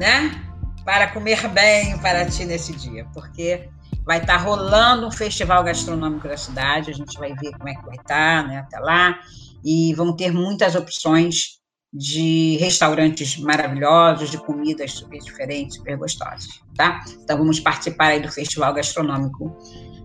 [0.00, 0.42] né?
[0.82, 3.68] Para comer bem para ti nesse dia, porque
[4.06, 7.74] vai estar tá rolando um festival gastronômico da cidade, a gente vai ver como é
[7.74, 9.20] que vai estar, tá, né, até lá,
[9.62, 11.60] e vão ter muitas opções
[11.92, 17.04] de restaurantes maravilhosos, de comidas super diferentes, super gostosas, tá?
[17.22, 19.54] Então vamos participar aí do festival gastronômico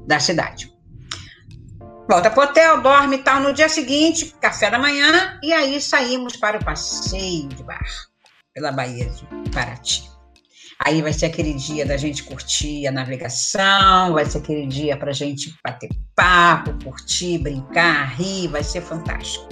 [0.06, 0.74] da cidade.
[2.10, 3.40] Volta pro hotel, dorme e tal.
[3.40, 8.15] No dia seguinte, café da manhã, e aí saímos para o passeio de barco
[8.56, 10.10] pela Baía de Paraty.
[10.80, 15.12] Aí vai ser aquele dia da gente curtir a navegação, vai ser aquele dia para
[15.12, 19.48] a gente bater papo, curtir, brincar, rir, vai ser fantástico,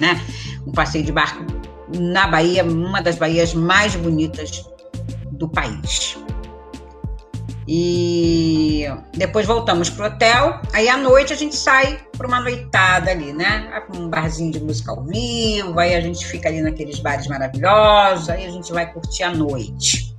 [0.00, 0.20] né?
[0.66, 1.44] Um passeio de barco
[1.96, 4.62] na Bahia, uma das baías mais bonitas
[5.32, 6.16] do país.
[7.70, 10.58] E depois voltamos pro hotel.
[10.72, 13.82] Aí à noite a gente sai para uma noitada ali, né?
[13.94, 18.46] Um barzinho de música ao vivo, aí a gente fica ali naqueles bares maravilhosos, aí
[18.46, 20.16] a gente vai curtir a noite.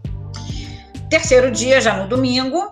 [1.09, 2.71] Terceiro dia, já no domingo,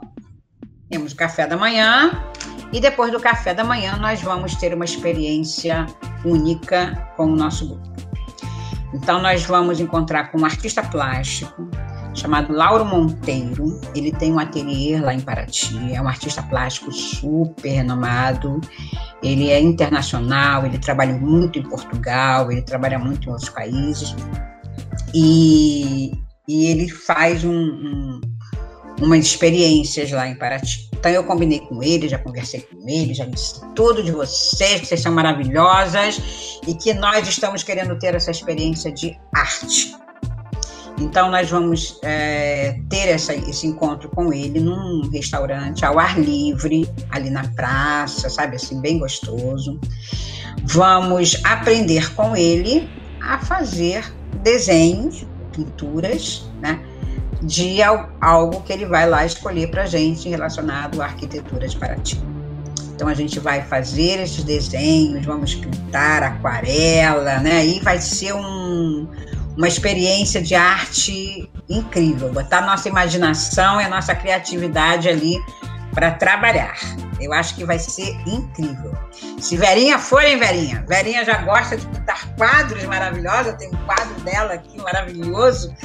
[0.92, 2.24] temos o café da manhã.
[2.72, 5.88] E depois do café da manhã, nós vamos ter uma experiência
[6.24, 7.98] única com o nosso grupo.
[8.94, 11.68] Então, nós vamos encontrar com um artista plástico,
[12.18, 13.80] chamado Lauro Monteiro.
[13.96, 18.60] Ele tem um ateliê lá em Paraty, é um artista plástico super renomado.
[19.22, 24.16] Ele é internacional, ele trabalha muito em Portugal, ele trabalha muito em outros países.
[25.14, 26.12] E,
[26.48, 28.22] e ele faz um, um,
[29.02, 30.90] umas experiências lá em Paraty.
[30.94, 34.88] Então eu combinei com ele, já conversei com ele, já disse tudo de vocês, que
[34.88, 36.20] vocês são maravilhosas
[36.68, 40.07] e que nós estamos querendo ter essa experiência de arte.
[41.00, 46.90] Então, nós vamos é, ter essa, esse encontro com ele num restaurante ao ar livre,
[47.12, 49.80] ali na praça, sabe assim, bem gostoso.
[50.64, 52.90] Vamos aprender com ele
[53.22, 56.80] a fazer desenhos, pinturas, né?
[57.44, 57.78] De
[58.20, 62.20] algo que ele vai lá escolher para gente relacionado à arquitetura de Paraty.
[62.96, 67.64] Então a gente vai fazer esses desenhos, vamos pintar aquarela, né?
[67.64, 69.08] E vai ser um,
[69.58, 72.32] uma experiência de arte incrível.
[72.32, 75.36] Botar nossa imaginação e a nossa criatividade ali
[75.94, 76.78] para trabalhar.
[77.20, 78.96] Eu acho que vai ser incrível.
[79.40, 80.86] Se Verinha for, hein, Verinha?
[80.88, 83.54] Verinha já gosta de pintar quadros maravilhosos.
[83.54, 85.76] Tem um quadro dela aqui maravilhoso.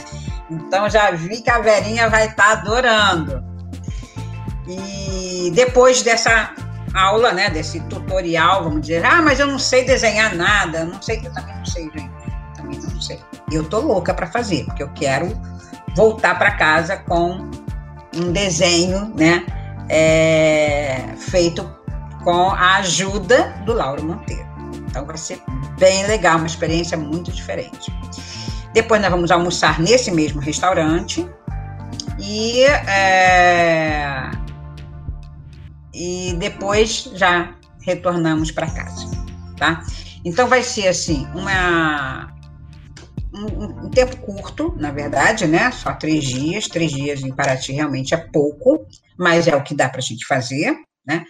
[0.51, 3.43] Então já vi que a Verinha vai estar tá adorando.
[4.69, 6.55] E depois dessa
[6.93, 11.23] aula, né, desse tutorial, vamos dizer, ah, mas eu não sei desenhar nada, não sei,
[11.25, 12.12] eu também não sei, gente,
[13.53, 13.59] sei.
[13.59, 15.29] Eu tô louca para fazer, porque eu quero
[15.95, 17.51] voltar para casa com
[18.15, 19.45] um desenho, né,
[19.89, 21.69] é, feito
[22.25, 24.47] com a ajuda do Lauro Monteiro.
[24.87, 25.41] Então vai ser
[25.79, 27.93] bem legal, uma experiência muito diferente.
[28.73, 31.29] Depois nós vamos almoçar nesse mesmo restaurante
[32.19, 34.31] e, é,
[35.93, 39.11] e depois já retornamos para casa,
[39.59, 39.83] tá?
[40.25, 42.33] Então vai ser assim uma
[43.35, 45.71] um, um, tempo curto, na verdade, né?
[45.71, 46.69] Só três dias.
[46.69, 48.87] Três dias em Paraty realmente é pouco,
[49.19, 51.25] mas é o que dá para a gente fazer, né?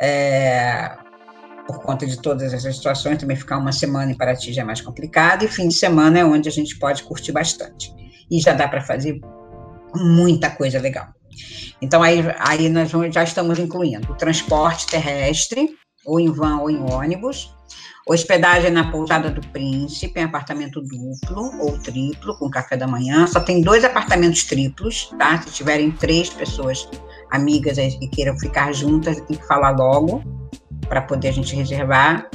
[0.00, 0.96] É,
[1.66, 4.80] por conta de todas essas situações, também ficar uma semana em Paraty já é mais
[4.80, 7.92] complicado, e fim de semana é onde a gente pode curtir bastante.
[8.30, 9.20] E já dá para fazer
[9.94, 11.06] muita coisa legal.
[11.80, 16.80] Então, aí, aí nós já estamos incluindo o transporte terrestre, ou em van ou em
[16.80, 17.54] ônibus,
[18.06, 23.26] Hospedagem na pousada do Príncipe, em apartamento duplo ou triplo, com café da manhã.
[23.26, 25.40] Só tem dois apartamentos triplos, tá?
[25.40, 26.88] Se tiverem três pessoas
[27.30, 30.22] amigas aí que queiram ficar juntas, tem que falar logo
[30.88, 32.28] para poder a gente reservar.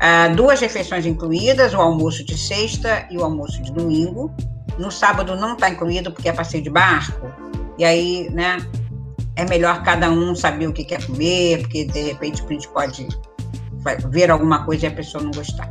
[0.00, 4.32] Ah, duas refeições incluídas, o almoço de sexta e o almoço de domingo.
[4.78, 7.26] No sábado não está incluído porque é passeio de barco.
[7.76, 8.56] E aí, né,
[9.36, 13.08] é melhor cada um saber o que quer comer, porque de repente a gente pode
[14.08, 15.70] ver alguma coisa e a pessoa não gostar.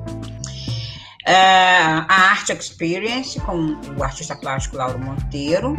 [1.25, 5.77] É, a Art Experience, com o artista plástico Lauro Monteiro.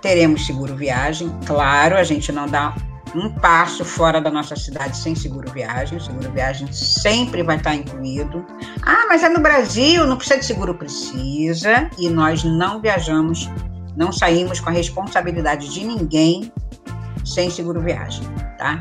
[0.00, 2.74] Teremos seguro viagem, claro, a gente não dá
[3.14, 5.98] um passo fora da nossa cidade sem seguro viagem.
[5.98, 8.44] O seguro viagem sempre vai estar incluído.
[8.82, 10.74] Ah, mas é no Brasil, não precisa de seguro?
[10.74, 11.90] Precisa.
[11.98, 13.48] E nós não viajamos,
[13.96, 16.52] não saímos com a responsabilidade de ninguém
[17.24, 18.24] sem seguro viagem,
[18.56, 18.80] tá?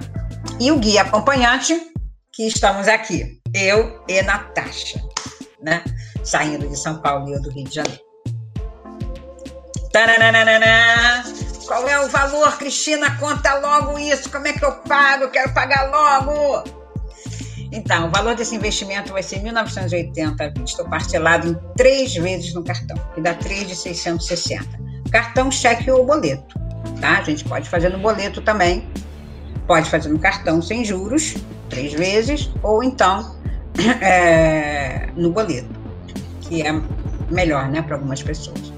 [0.60, 1.92] E o guia acompanhante
[2.38, 5.02] que estamos aqui, eu e Natasha,
[5.60, 5.84] né?
[6.24, 8.00] Saindo de São Paulo e do Rio de Janeiro.
[9.92, 11.24] Taranana.
[11.66, 13.18] Qual é o valor, Cristina?
[13.18, 14.30] Conta logo isso.
[14.30, 15.24] Como é que eu pago?
[15.24, 16.64] Eu quero pagar logo.
[17.72, 22.64] Então, o valor desse investimento vai ser 1.980 à vista, parcelado em três vezes no
[22.64, 24.64] cartão, que dá 3 de 660.
[25.12, 26.56] Cartão, cheque ou boleto,
[27.02, 27.18] tá?
[27.18, 28.88] A gente pode fazer no boleto também.
[29.66, 31.34] Pode fazer no cartão sem juros,
[31.70, 33.36] três vezes, ou então
[34.02, 35.70] é, no boleto,
[36.42, 36.82] que é
[37.30, 38.74] melhor, né, para algumas pessoas.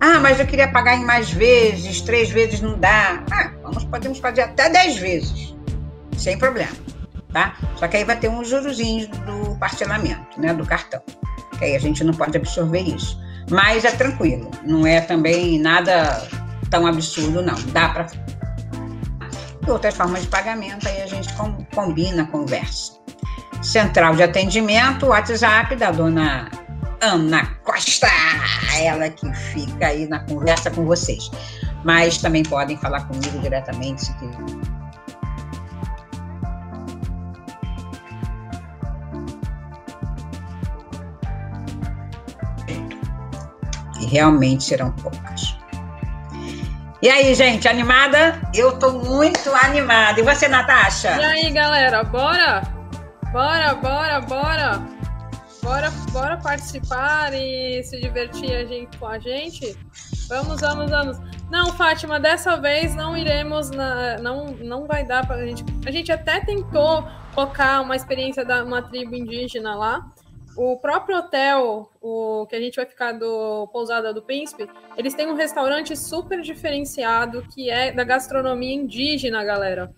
[0.00, 3.22] Ah, mas eu queria pagar em mais vezes, três vezes não dá.
[3.30, 5.54] Ah, vamos, podemos fazer até dez vezes,
[6.16, 6.72] sem problema,
[7.32, 7.56] tá?
[7.76, 11.00] Só que aí vai ter uns jurozinhos do parcelamento, né, do cartão.
[11.58, 13.18] Que aí a gente não pode absorver isso.
[13.50, 16.26] Mas é tranquilo, não é também nada
[16.70, 17.54] tão absurdo, não.
[17.72, 18.06] Dá para
[19.66, 21.28] e outras formas de pagamento, aí a gente
[21.74, 22.92] combina, conversa.
[23.62, 26.50] Central de atendimento, WhatsApp da dona
[27.00, 28.08] Ana Costa,
[28.78, 31.30] ela que fica aí na conversa com vocês.
[31.84, 34.60] Mas também podem falar comigo diretamente se quiserem.
[44.00, 45.53] E realmente serão poucas.
[47.04, 48.40] E aí, gente, animada?
[48.54, 50.18] Eu tô muito animada.
[50.18, 51.10] E você, Natasha?
[51.20, 52.62] E aí, galera, bora?
[53.30, 54.82] Bora, bora, bora.
[55.62, 59.76] Bora, bora participar e se divertir a gente, com a gente?
[60.30, 61.18] Vamos, vamos, vamos.
[61.50, 65.62] Não, Fátima, dessa vez não iremos na, não não vai dar pra gente.
[65.86, 70.06] A gente até tentou colocar uma experiência da uma tribo indígena lá,
[70.56, 75.26] o próprio hotel, o que a gente vai ficar do Pousada do Príncipe, eles têm
[75.26, 79.92] um restaurante super diferenciado que é da gastronomia indígena, galera.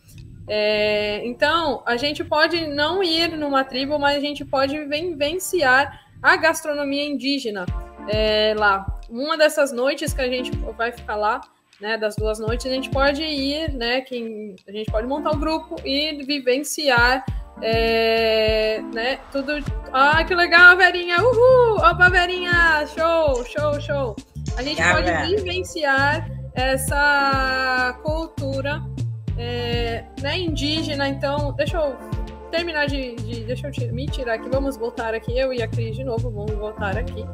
[0.48, 6.36] É, então, a gente pode não ir numa tribo, mas a gente pode vivenciar a
[6.36, 7.66] gastronomia indígena.
[8.09, 8.86] é, lá.
[9.09, 11.40] Uma dessas noites que a gente vai ficar lá,
[11.81, 15.41] né, das duas noites, a gente pode ir, né, quem, a gente pode montar um
[15.41, 17.24] grupo e vivenciar
[17.62, 19.53] é, né, tudo.
[19.93, 21.16] Ah, que legal, Verinha!
[21.22, 21.77] Uhul!
[21.77, 22.87] Opa, Verinha!
[22.87, 24.16] Show, show, show!
[24.57, 28.83] A gente pode vivenciar essa cultura
[29.39, 31.09] é, né, indígena.
[31.09, 31.97] Então, deixa eu
[32.51, 33.14] terminar de.
[33.16, 34.49] de deixa eu me tirar aqui.
[34.49, 35.39] Vamos voltar aqui.
[35.39, 36.31] Eu e a Cris de novo.
[36.31, 37.24] Vamos voltar aqui.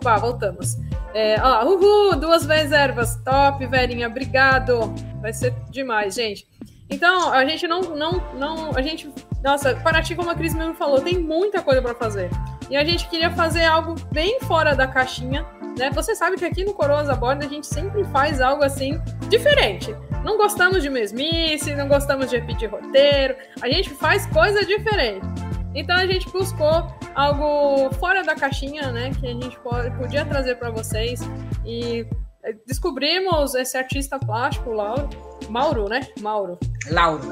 [0.00, 0.78] Opa, voltamos.
[1.12, 2.16] É, ó, uhul!
[2.16, 3.16] Duas vezes ervas.
[3.22, 4.08] Top, Verinha.
[4.08, 4.94] Obrigado.
[5.20, 6.48] Vai ser demais, gente.
[6.88, 9.12] Então, a gente não, não, não, a gente,
[9.44, 12.30] nossa, Paraty, como a Cris mesmo falou, tem muita coisa para fazer.
[12.68, 15.46] E a gente queria fazer algo bem fora da caixinha,
[15.78, 15.90] né?
[15.90, 19.94] Você sabe que aqui no Coroas a Borda a gente sempre faz algo assim diferente.
[20.24, 25.26] Não gostamos de mesmice, não gostamos de repetir roteiro, a gente faz coisa diferente.
[25.74, 29.10] Então a gente buscou algo fora da caixinha, né?
[29.18, 31.20] Que a gente pode, podia trazer para vocês
[31.64, 32.06] e
[32.42, 35.08] eh, descobrimos esse artista plástico, Lauro,
[35.48, 36.00] Mauro, né?
[36.20, 36.58] Mauro.
[36.90, 37.22] Lauro.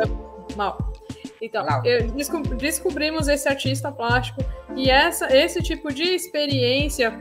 [0.56, 0.92] Mauro.
[1.40, 1.64] Então,
[2.56, 4.44] descobrimos esse artista plástico
[4.76, 7.20] e essa, esse tipo de experiência,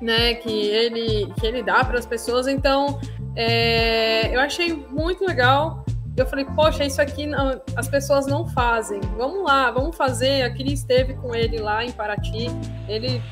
[0.00, 2.46] né, que ele, que ele dá para as pessoas.
[2.46, 3.00] Então,
[3.34, 5.85] é, eu achei muito legal.
[6.16, 9.00] Eu falei, poxa, isso aqui não, as pessoas não fazem.
[9.16, 10.42] Vamos lá, vamos fazer.
[10.42, 12.46] A Cris esteve com ele lá em Paraty.
[12.88, 13.22] Ele,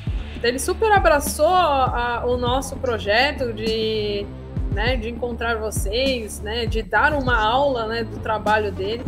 [0.43, 4.25] ele super abraçou a, o nosso projeto de
[4.75, 9.03] né, de encontrar vocês, né, de dar uma aula, né, do trabalho dele.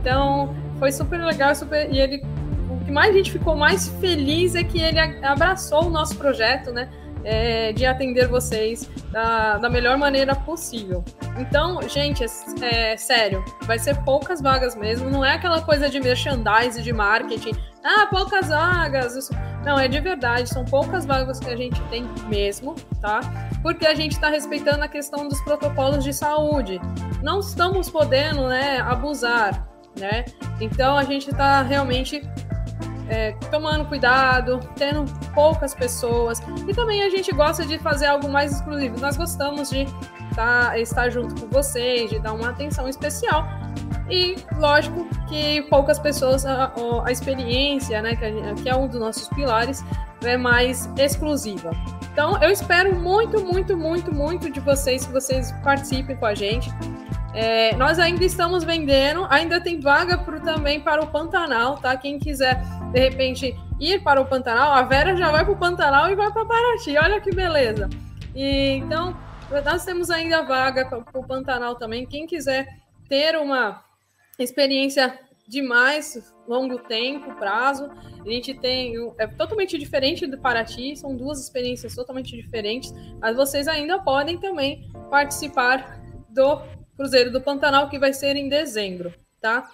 [0.00, 2.24] Então, foi super legal, super, e ele
[2.70, 6.72] o que mais a gente ficou mais feliz é que ele abraçou o nosso projeto,
[6.72, 6.88] né,
[7.24, 11.04] é, de atender vocês da, da melhor maneira possível.
[11.38, 16.00] Então, gente, é, é, sério, vai ser poucas vagas mesmo, não é aquela coisa de
[16.00, 17.52] merchandising, de marketing,
[17.84, 19.16] ah, poucas vagas.
[19.16, 19.32] Isso...
[19.64, 23.20] Não, é de verdade, são poucas vagas que a gente tem mesmo, tá?
[23.62, 26.80] Porque a gente está respeitando a questão dos protocolos de saúde.
[27.22, 29.68] Não estamos podendo, né, abusar,
[29.98, 30.24] né?
[30.60, 32.22] Então a gente está realmente
[33.10, 35.04] é, tomando cuidado, tendo
[35.34, 36.40] poucas pessoas.
[36.66, 38.98] E também a gente gosta de fazer algo mais exclusivo.
[39.00, 39.86] Nós gostamos de
[40.34, 43.46] tá, estar junto com vocês, de dar uma atenção especial.
[44.08, 46.72] E lógico que poucas pessoas, a,
[47.04, 49.84] a experiência, né, que, que é um dos nossos pilares,
[50.22, 51.70] é mais exclusiva.
[52.12, 56.70] Então, eu espero muito, muito, muito, muito de vocês que vocês participem com a gente.
[57.32, 61.96] É, nós ainda estamos vendendo, ainda tem vaga pro, também para o Pantanal, tá?
[61.96, 62.60] Quem quiser,
[62.92, 66.32] de repente, ir para o Pantanal, a Vera já vai para o Pantanal e vai
[66.32, 67.88] para Paraty, olha que beleza.
[68.34, 69.16] E, então,
[69.64, 72.06] nós temos ainda vaga para o Pantanal também.
[72.06, 72.68] Quem quiser
[73.08, 73.84] ter uma
[74.38, 75.18] experiência
[75.48, 77.90] de mais longo tempo, prazo,
[78.24, 78.94] a gente tem.
[79.18, 84.88] É totalmente diferente do Paraty, são duas experiências totalmente diferentes, mas vocês ainda podem também
[85.10, 86.62] participar do
[86.96, 89.68] Cruzeiro do Pantanal, que vai ser em dezembro, tá?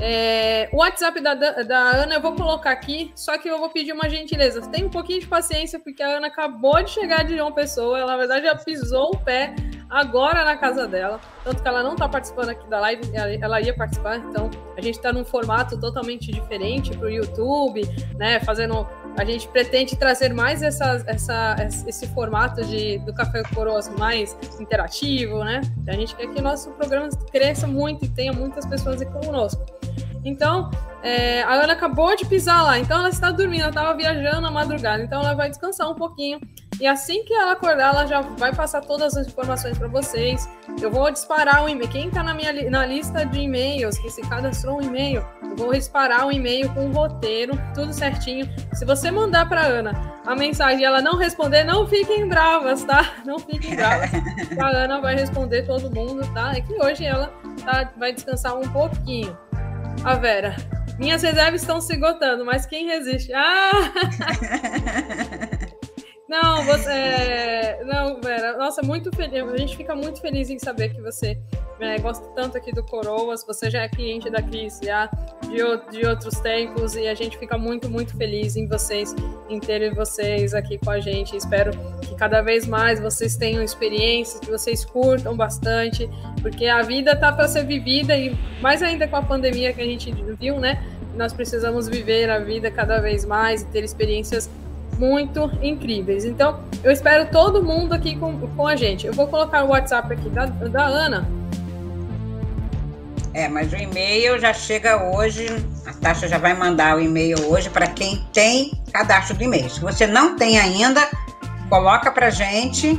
[0.00, 3.92] É, o WhatsApp da, da Ana eu vou colocar aqui, só que eu vou pedir
[3.92, 4.60] uma gentileza.
[4.68, 8.12] Tem um pouquinho de paciência, porque a Ana acabou de chegar de João Pessoa, ela
[8.12, 9.54] na verdade já pisou o pé
[9.90, 11.20] agora na casa dela.
[11.42, 14.96] Tanto que ela não está participando aqui da live, ela ia participar, então a gente
[14.96, 17.82] está num formato totalmente diferente para o YouTube,
[18.16, 18.38] né?
[18.40, 18.86] Fazendo
[19.18, 21.56] a gente pretende trazer mais essa, essa,
[21.86, 25.60] esse formato de, do Café Coroas mais interativo, né?
[25.88, 29.60] A gente quer que o nosso programa cresça muito e tenha muitas pessoas aqui conosco.
[30.24, 30.70] Então,
[31.02, 34.50] é, a Ana acabou de pisar lá, então ela está dormindo, ela estava viajando na
[34.50, 36.40] madrugada, então ela vai descansar um pouquinho.
[36.80, 40.48] E assim que ela acordar, ela já vai passar todas as informações para vocês.
[40.80, 41.90] Eu vou disparar um e-mail.
[41.90, 45.26] Quem está na minha na lista de e-mails, que se cadastrou um e-mail,
[45.58, 48.48] vou disparar um e-mail com um roteiro, tudo certinho.
[48.72, 49.92] Se você mandar para Ana
[50.24, 53.16] a mensagem e ela não responder, não fiquem bravas, tá?
[53.26, 54.10] Não fiquem bravas.
[54.58, 56.52] a Ana vai responder todo mundo, tá?
[56.56, 57.32] É que hoje ela
[57.64, 59.36] tá, vai descansar um pouquinho.
[60.04, 60.54] A Vera,
[60.98, 63.32] minhas reservas estão se esgotando, mas quem resiste?
[63.34, 63.72] Ah!
[66.28, 66.90] Não, você.
[66.90, 69.42] É, não, Vera, nossa, muito feliz.
[69.42, 71.38] A gente fica muito feliz em saber que você
[71.80, 73.42] é, gosta tanto aqui do Coroas.
[73.46, 75.10] Você já é cliente da Cris já
[75.48, 75.56] de,
[75.90, 79.14] de outros tempos e a gente fica muito, muito feliz em vocês,
[79.48, 81.34] em ter vocês aqui com a gente.
[81.34, 81.70] Espero
[82.02, 86.10] que cada vez mais vocês tenham experiências, que vocês curtam bastante,
[86.42, 89.86] porque a vida tá para ser vivida e mais ainda com a pandemia que a
[89.86, 90.84] gente viu, né?
[91.16, 94.48] Nós precisamos viver a vida cada vez mais e ter experiências
[94.96, 96.24] muito incríveis.
[96.24, 99.06] Então, eu espero todo mundo aqui com, com a gente.
[99.06, 101.28] Eu vou colocar o WhatsApp aqui da, da Ana.
[103.34, 105.46] É, mas o e-mail já chega hoje,
[105.86, 109.68] a taxa já vai mandar o e-mail hoje para quem tem cadastro de e-mail.
[109.70, 111.08] Se você não tem ainda,
[111.68, 112.98] coloca pra gente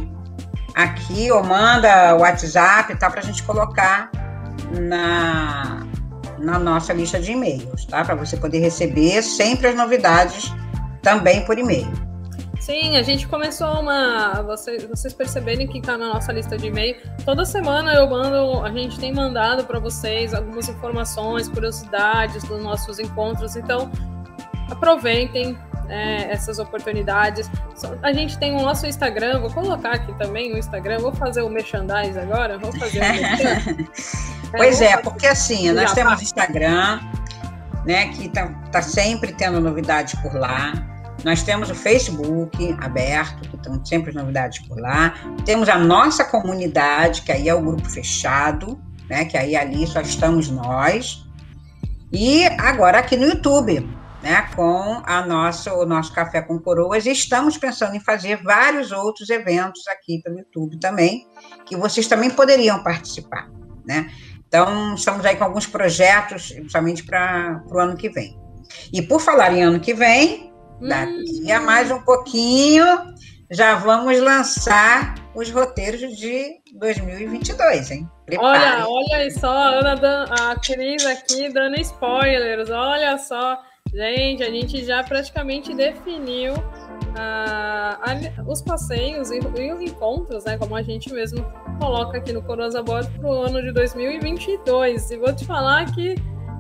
[0.75, 4.09] aqui ou manda o WhatsApp tá para a gente colocar
[4.79, 5.85] na,
[6.37, 8.05] na nossa lista de e-mails, tá?
[8.05, 10.53] Para você poder receber sempre as novidades
[11.01, 11.87] também por e-mail.
[12.59, 14.41] Sim, a gente começou uma.
[14.43, 16.97] Vocês, vocês perceberem que está na nossa lista de e-mail.
[17.25, 22.99] Toda semana eu mando, a gente tem mandado para vocês algumas informações, curiosidades dos nossos
[22.99, 23.55] encontros.
[23.55, 23.89] Então,
[24.69, 25.57] aproveitem,
[25.89, 27.49] é, essas oportunidades.
[28.01, 31.49] A gente tem o nosso Instagram, vou colocar aqui também o Instagram, vou fazer o
[31.49, 36.99] merchandise agora, vou fazer o Pois é, é porque assim, nós temos Instagram,
[37.85, 40.73] né, que está tá sempre tendo novidades por lá.
[41.24, 45.13] Nós temos o Facebook aberto, que estão sempre as novidades por lá.
[45.45, 49.26] Temos a nossa comunidade, que aí é o grupo fechado, né?
[49.26, 51.26] Que aí ali só estamos nós.
[52.11, 57.11] E agora aqui no YouTube né, com a nossa, o nosso Café com Coroas e
[57.11, 61.28] estamos pensando em fazer vários outros eventos aqui pelo YouTube também,
[61.65, 63.49] que vocês também poderiam participar,
[63.86, 64.09] né?
[64.47, 68.38] Então, estamos aí com alguns projetos, principalmente para o ano que vem.
[68.91, 70.48] E por falar em ano que vem,
[70.82, 71.65] daqui a hum.
[71.65, 72.86] mais um pouquinho,
[73.51, 78.09] já vamos lançar os roteiros de 2022, hein?
[78.38, 83.59] Olha, olha só, a, Ana, a Cris aqui dando spoilers, olha só.
[83.93, 86.53] Gente, a gente já praticamente definiu
[87.17, 87.99] ah,
[88.47, 90.57] os passeios e, e, os encontros, né?
[90.57, 91.43] Como a gente mesmo
[91.80, 95.09] coloca aqui no Coroza Board para o ano de 2022.
[95.09, 96.15] E vou te falar que,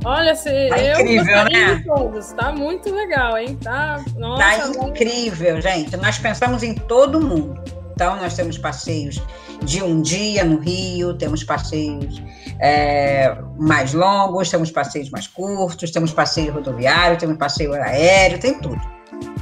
[0.05, 1.75] olha, se tá eu incrível, né?
[1.75, 3.57] de todos, tá muito legal, hein?
[3.61, 5.95] Tá, nossa, tá incrível, gente.
[5.97, 7.61] Nós pensamos em todo mundo.
[7.93, 9.21] Então, nós temos passeios
[9.61, 12.23] de um dia no Rio, temos passeios
[12.61, 18.79] é, mais longos, temos passeios mais curtos, temos passeio rodoviário, temos passeio aéreo, tem tudo.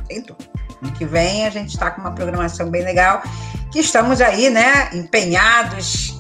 [0.08, 0.44] Tem tudo.
[0.82, 3.22] Ano que vem a gente está com uma programação bem legal,
[3.72, 6.17] que estamos aí, né, empenhados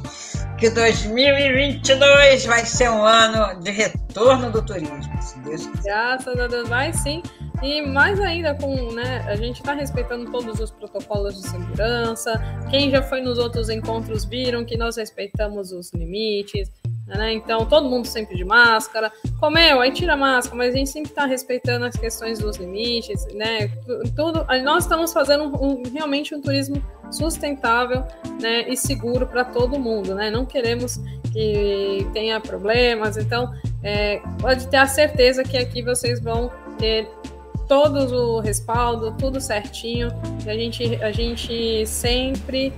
[0.58, 5.84] que 2022 vai ser um ano de retorno do turismo, se Deus quiser.
[5.84, 7.22] Graças a Deus, vai sim.
[7.62, 12.39] E mais ainda com, né, a gente está respeitando todos os protocolos de segurança.
[12.70, 16.72] Quem já foi nos outros encontros viram que nós respeitamos os limites,
[17.08, 17.34] né?
[17.34, 19.12] Então, todo mundo sempre de máscara.
[19.39, 23.26] Comeu, aí tira a máscara, mas a gente sempre está respeitando as questões dos limites,
[23.34, 23.70] né?
[24.16, 28.03] Tudo, nós estamos fazendo um, realmente um turismo sustentável
[28.41, 30.30] né, e seguro para todo mundo, né?
[30.30, 30.99] Não queremos
[31.32, 37.08] que tenha problemas, então é, pode ter a certeza que aqui vocês vão ter
[37.68, 40.10] todo o respaldo, tudo certinho.
[40.45, 42.74] E a gente, a gente sempre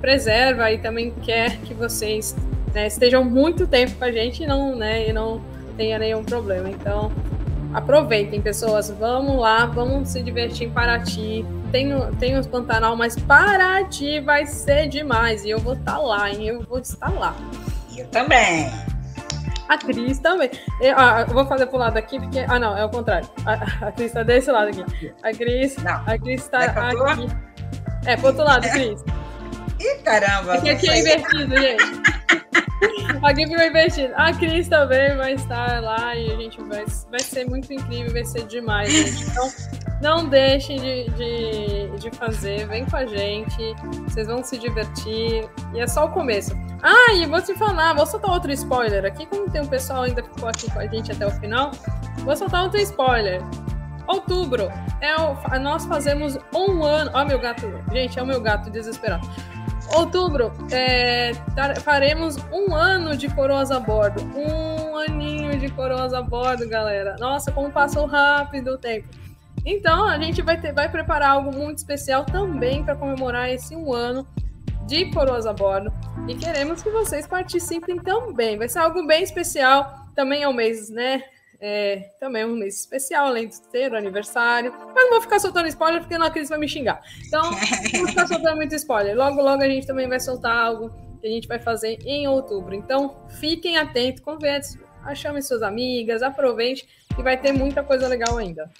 [0.00, 2.34] preserva e também quer que vocês
[2.74, 5.40] né, estejam muito tempo com a gente e não, né, e não
[5.76, 6.70] tenha nenhum problema.
[6.70, 7.10] Então,
[7.72, 8.90] aproveitem, pessoas.
[8.90, 11.44] Vamos lá, vamos se divertir em Paraty.
[11.70, 15.44] Tem, tem os Pantanal, mas Paraty vai ser demais.
[15.44, 16.46] E eu vou estar tá lá, hein?
[16.46, 17.34] Eu vou estar lá.
[17.96, 18.70] Eu também.
[19.68, 20.50] A Cris também.
[20.80, 22.44] Eu, ah, eu vou fazer pro lado aqui, porque.
[22.48, 23.28] Ah, não, é o contrário.
[23.46, 25.12] A, a Cris tá desse lado aqui.
[25.22, 25.76] A Cris.
[25.76, 26.02] Não.
[26.06, 27.28] A Cris tá é aqui.
[28.04, 29.04] É, pro outro lado, Cris.
[29.78, 30.54] Ih, caramba!
[30.54, 32.09] Aqui, aqui é invertido, gente.
[33.22, 34.12] Aqui ficou invertido.
[34.16, 38.24] A Cris também vai estar lá e a gente vai, vai ser muito incrível, vai
[38.24, 39.30] ser demais, gente.
[39.30, 39.48] Então,
[40.00, 43.74] não deixem de, de, de fazer, vem com a gente,
[44.04, 45.48] vocês vão se divertir.
[45.74, 46.56] E é só o começo.
[46.82, 50.22] Ah, e vou te falar, vou soltar outro spoiler aqui, como tem um pessoal ainda
[50.22, 51.72] ficou aqui com a gente até o final,
[52.18, 53.42] vou soltar outro spoiler.
[54.06, 54.68] Outubro,
[55.00, 57.10] é o, nós fazemos um ano.
[57.14, 59.28] Ó, meu gato, gente, é o meu gato desesperado.
[59.92, 61.32] Outubro, é,
[61.82, 64.22] faremos um ano de coroas a bordo.
[64.36, 67.16] Um aninho de coroas a bordo, galera.
[67.18, 69.08] Nossa, como passou rápido o tempo.
[69.64, 73.92] Então, a gente vai, ter, vai preparar algo muito especial também para comemorar esse um
[73.92, 74.26] ano
[74.86, 75.92] de Coroas a Bordo.
[76.26, 78.56] E queremos que vocês participem também.
[78.56, 80.06] Vai ser algo bem especial.
[80.14, 81.22] Também é um mês, né?
[81.60, 84.72] É, também é um mês especial, além de ter o aniversário.
[84.94, 87.02] Mas não vou ficar soltando spoiler, porque a Cris vai me xingar.
[87.26, 87.42] Então,
[87.92, 89.16] não vou ficar soltando muito spoiler.
[89.16, 90.90] Logo, logo a gente também vai soltar algo
[91.20, 92.74] que a gente vai fazer em outubro.
[92.74, 94.80] Então, fiquem atentos, converse,
[95.14, 98.70] chame suas amigas, aproveite, que vai ter muita coisa legal ainda.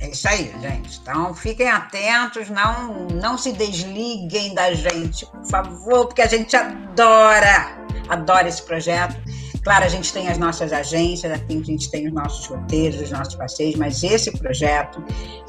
[0.00, 0.98] É isso aí, gente.
[1.00, 7.78] Então fiquem atentos, não, não se desliguem da gente, por favor, porque a gente adora,
[8.08, 9.16] adora esse projeto.
[9.64, 13.10] Claro, a gente tem as nossas agências, aqui a gente tem os nossos roteiros, os
[13.10, 15.02] nossos passeios, mas esse projeto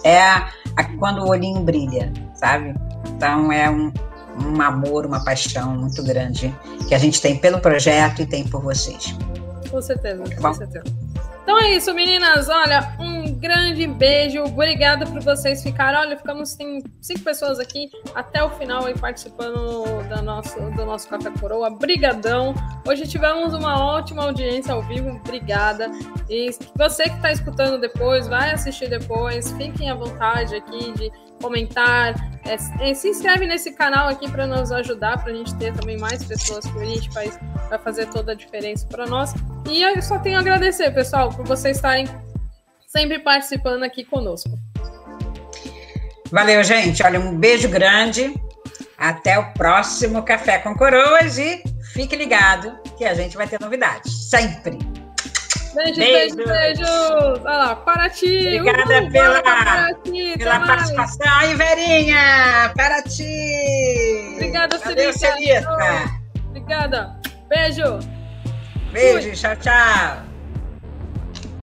[0.05, 0.49] é a,
[0.97, 2.73] quando o olhinho brilha, sabe?
[3.09, 3.91] Então é um,
[4.41, 6.55] um amor, uma paixão muito grande
[6.87, 9.13] que a gente tem pelo projeto e tem por vocês.
[9.69, 10.85] Com certeza, tá com certeza.
[11.43, 12.47] Então é isso, meninas.
[12.47, 15.99] Olha, um Um grande beijo, obrigada por vocês ficarem.
[15.99, 21.07] Olha, ficamos tem cinco pessoas aqui até o final aí participando da nosso, do nosso
[21.07, 21.69] Café Coroa.
[21.69, 22.53] Brigadão.
[22.87, 25.91] Hoje tivemos uma ótima audiência ao vivo, obrigada.
[26.29, 31.11] E você que está escutando depois, vai assistir depois, fiquem à vontade aqui de
[31.41, 32.15] comentar,
[32.45, 35.97] é, é, se inscreve nesse canal aqui para nos ajudar, para a gente ter também
[35.97, 39.33] mais pessoas que a gente faz, vai fazer toda a diferença para nós.
[39.69, 42.07] E eu só tenho a agradecer, pessoal, por vocês estarem
[42.95, 44.57] sempre participando aqui conosco.
[46.31, 47.03] Valeu, gente.
[47.03, 48.33] Olha, um beijo grande.
[48.97, 51.61] Até o próximo Café com Coroas e
[51.93, 54.29] fique ligado que a gente vai ter novidades.
[54.29, 54.79] Sempre.
[55.75, 56.89] Beijos, beijos, beijos.
[56.89, 58.59] Olha lá, Paraty.
[58.59, 61.27] Obrigada Uhul, pela, Paraty, pela participação.
[61.27, 64.35] Aí, Verinha, Paraty.
[64.35, 66.13] Obrigada, Celita.
[66.47, 67.19] Obrigada.
[67.49, 67.99] Beijo.
[68.93, 69.31] Beijo, Fui.
[69.33, 70.34] tchau, tchau.